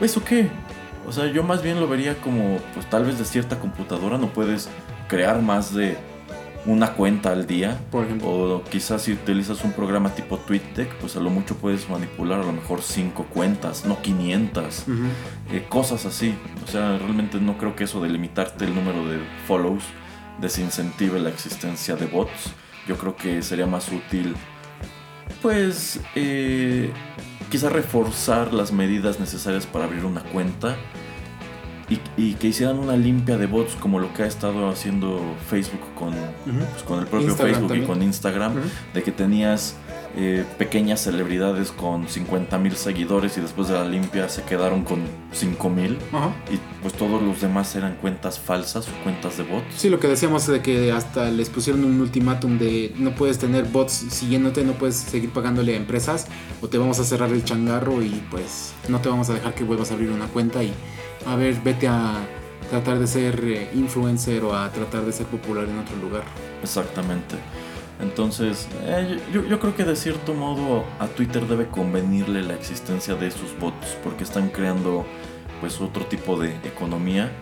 [0.00, 0.48] ¿eso qué?
[1.06, 4.28] O sea, yo más bien lo vería como, pues tal vez de cierta computadora no
[4.28, 4.68] puedes
[5.08, 5.98] crear más de
[6.66, 7.78] una cuenta al día.
[7.90, 8.28] Por ejemplo.
[8.28, 12.44] O quizás si utilizas un programa tipo TweetDeck, pues a lo mucho puedes manipular a
[12.44, 14.94] lo mejor 5 cuentas, no 500 Ujú.
[15.52, 16.34] eh, cosas así.
[16.66, 19.84] O sea, realmente no creo que eso de limitarte el número de follows
[20.40, 22.52] desincentive la existencia de bots.
[22.86, 24.34] Yo creo que sería más útil,
[25.42, 26.90] pues, eh,
[27.50, 30.76] quizá reforzar las medidas necesarias para abrir una cuenta
[31.88, 35.80] y, y que hicieran una limpia de bots como lo que ha estado haciendo Facebook
[35.94, 37.84] con, pues, con el propio Instagram Facebook también.
[37.84, 38.54] y con Instagram,
[38.94, 39.76] de que tenías
[40.16, 45.02] eh, pequeñas celebridades con 50 mil seguidores y después de la limpia se quedaron con
[45.32, 45.98] 5 mil
[46.52, 49.66] y pues todos los demás eran cuentas falsas o cuentas de bots.
[49.76, 53.64] Sí, lo que decíamos de que hasta les pusieron un ultimátum de no puedes tener
[53.64, 56.26] bots siguiéndote, no puedes seguir pagándole a empresas
[56.62, 59.64] o te vamos a cerrar el changarro y pues no te vamos a dejar que
[59.64, 60.72] vuelvas a abrir una cuenta y
[61.26, 62.24] a ver, vete a
[62.70, 66.22] tratar de ser eh, influencer o a tratar de ser popular en otro lugar.
[66.62, 67.36] Exactamente.
[68.00, 73.14] Entonces, eh, yo, yo creo que de cierto modo a Twitter debe convenirle la existencia
[73.14, 75.04] de sus bots porque están creando
[75.60, 77.32] pues otro tipo de economía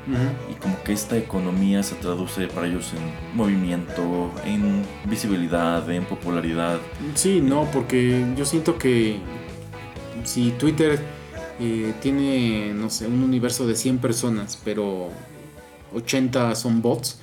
[0.49, 6.79] y como que esta economía se traduce para ellos en movimiento, en visibilidad, en popularidad.
[7.17, 9.19] Sí, no, porque yo siento que
[10.23, 11.01] si Twitter
[11.59, 15.09] eh, tiene, no sé, un universo de 100 personas, pero
[15.93, 17.19] 80 son bots,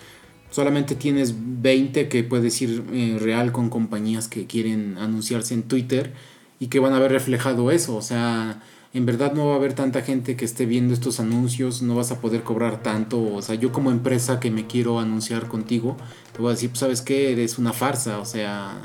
[0.50, 6.14] solamente tienes 20 que puedes ir eh, real con compañías que quieren anunciarse en Twitter
[6.60, 7.96] y que van a ver reflejado eso.
[7.96, 8.62] O sea,
[8.94, 12.12] en verdad no va a haber tanta gente que esté viendo estos anuncios, no vas
[12.12, 13.22] a poder cobrar tanto.
[13.22, 15.96] O sea, yo como empresa que me quiero anunciar contigo,
[16.34, 18.20] te voy a decir, pues sabes qué, eres una farsa.
[18.20, 18.82] O sea,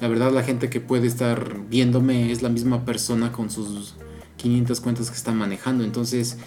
[0.00, 3.94] la verdad la gente que puede estar viéndome es la misma persona con sus
[4.36, 5.84] 500 cuentas que está manejando.
[5.84, 6.38] Entonces,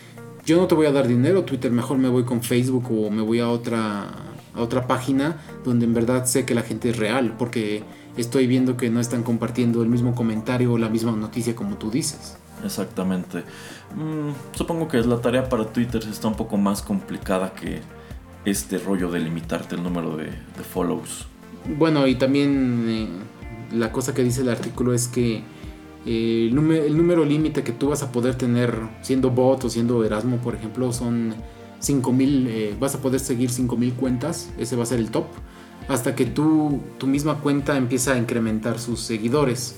[0.45, 3.21] yo no te voy a dar dinero, Twitter, mejor me voy con Facebook o me
[3.21, 4.09] voy a otra,
[4.55, 7.83] a otra página donde en verdad sé que la gente es real, porque
[8.17, 11.91] estoy viendo que no están compartiendo el mismo comentario o la misma noticia como tú
[11.91, 12.37] dices.
[12.63, 13.43] Exactamente.
[13.95, 17.81] Mm, supongo que la tarea para Twitter está un poco más complicada que
[18.45, 21.27] este rollo de limitarte el número de, de follows.
[21.77, 23.07] Bueno, y también eh,
[23.75, 25.43] la cosa que dice el artículo es que
[26.05, 29.69] eh, el, número, el número límite que tú vas a poder tener siendo bot o
[29.69, 31.35] siendo Erasmo, por ejemplo, son
[31.79, 35.25] 5000, eh, vas a poder seguir 5000 cuentas, ese va a ser el top,
[35.87, 39.75] hasta que tú, tu misma cuenta empieza a incrementar sus seguidores.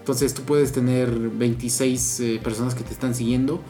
[0.00, 3.60] Entonces tú puedes tener 26 eh, personas que te están siguiendo,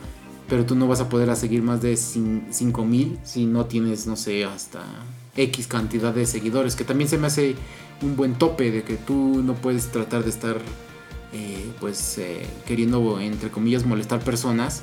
[0.49, 4.17] pero tú no vas a poder seguir más de cin- 5000 si no tienes, no
[4.17, 4.81] sé, hasta
[5.37, 7.55] X cantidad de seguidores, que también se me hace
[8.03, 10.57] un buen tope de que tú no puedes tratar de estar
[11.33, 14.83] eh, pues eh, queriendo entre comillas molestar personas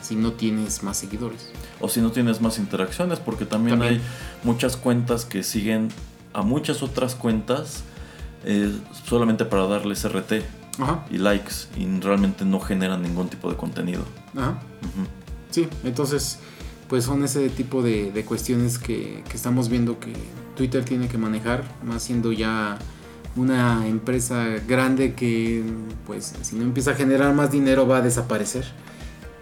[0.00, 1.50] si no tienes más seguidores.
[1.80, 4.00] O si no tienes más interacciones, porque también, También.
[4.00, 4.06] hay
[4.44, 5.88] muchas cuentas que siguen
[6.32, 7.82] a muchas otras cuentas
[8.44, 8.72] eh,
[9.06, 10.42] solamente para darles RT
[10.80, 14.02] Ajá, y likes y realmente no generan ningún tipo de contenido.
[14.36, 14.60] ajá.
[15.50, 16.38] Sí, entonces
[16.88, 20.12] pues son ese tipo de, de cuestiones que, que estamos viendo que
[20.56, 22.78] Twitter tiene que manejar, más siendo ya
[23.36, 25.62] una empresa grande que
[26.06, 28.64] pues si no empieza a generar más dinero va a desaparecer.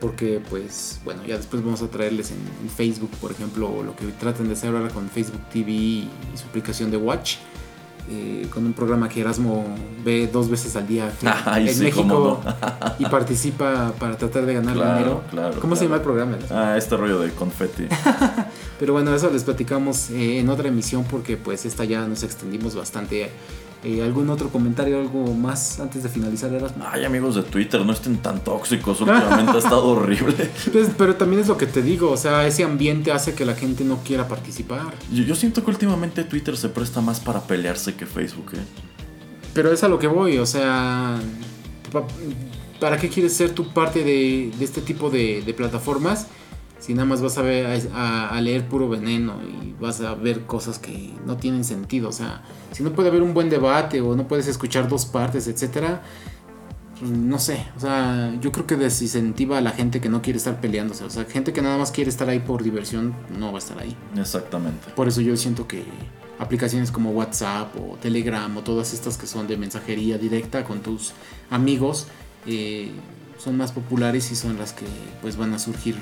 [0.01, 4.07] Porque pues bueno, ya después vamos a traerles en, en Facebook, por ejemplo, lo que
[4.19, 7.37] tratan de hacer ahora con Facebook TV y, su aplicación de Watch.
[8.11, 9.65] eh, con un programa que Erasmo
[10.05, 11.11] ve dos veces al día
[11.47, 12.41] Ay, en sí, México
[13.01, 15.23] y participa para tratar de ganar Claro, dinero.
[15.31, 16.39] claro, ¿Cómo se llama el programa?
[16.51, 17.89] Ah, este rollo de confeti.
[18.79, 22.75] Pero bueno, eso les platicamos eh, en otra emisión porque pues esta ya nos extendimos
[22.77, 23.31] bastante.
[23.89, 26.83] Eh, ¿Algún otro comentario, algo más antes de finalizar, Erasmo?
[26.91, 29.01] Ay, amigos de Twitter, no estén tan tóxicos.
[29.01, 30.51] Últimamente ha estado horrible.
[30.73, 33.55] Pues, pero también es lo que te digo, o sea, ese ambiente hace que la
[33.55, 34.93] gente no quiera participar.
[35.13, 38.65] Yo, yo siento que últimamente Twitter se presta más para pelearse que Facebook, ¿eh?
[39.55, 41.19] Pero es a lo que voy, o sea,
[41.93, 42.05] pa-
[42.81, 46.27] ¿para qué quieres ser tú parte de, de este tipo de, de plataformas?
[46.87, 50.47] Si nada más vas a, ver, a, a leer puro veneno y vas a ver
[50.47, 52.11] cosas que no tienen sentido.
[52.11, 55.49] O sea, si no puede haber un buen debate o no puedes escuchar dos partes,
[55.49, 56.03] etcétera,
[57.03, 57.67] no sé.
[57.77, 61.03] O sea, yo creo que desincentiva a la gente que no quiere estar peleándose.
[61.03, 63.81] O sea, gente que nada más quiere estar ahí por diversión no va a estar
[63.81, 63.97] ahí.
[64.17, 64.89] Exactamente.
[64.95, 65.83] Por eso yo siento que
[66.39, 71.15] aplicaciones como WhatsApp o Telegram o todas estas que son de mensajería directa con tus
[71.51, 72.07] amigos
[72.47, 72.93] eh,
[73.39, 74.87] son más populares y son las que
[75.21, 75.97] pues van a surgir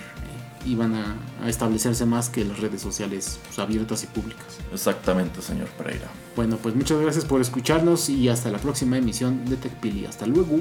[0.94, 4.58] a, a establecerse más que las redes sociales pues, abiertas y públicas.
[4.72, 6.08] Exactamente, señor Pereira.
[6.36, 10.06] Bueno, pues muchas gracias por escucharnos y hasta la próxima emisión de TechPili.
[10.06, 10.60] Hasta luego.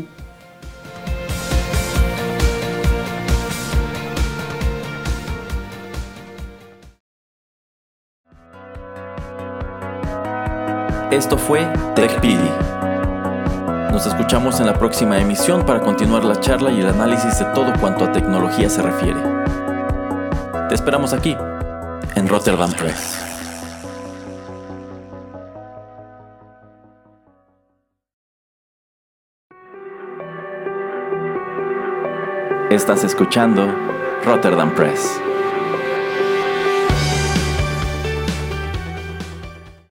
[11.11, 11.65] Esto fue
[11.95, 12.49] TechPili.
[13.91, 17.71] Nos escuchamos en la próxima emisión para continuar la charla y el análisis de todo
[17.79, 19.32] cuanto a tecnología se refiere.
[20.69, 21.35] Te esperamos aquí,
[22.15, 23.19] en Rotterdam Press.
[32.69, 33.67] Estás escuchando
[34.25, 35.21] Rotterdam Press.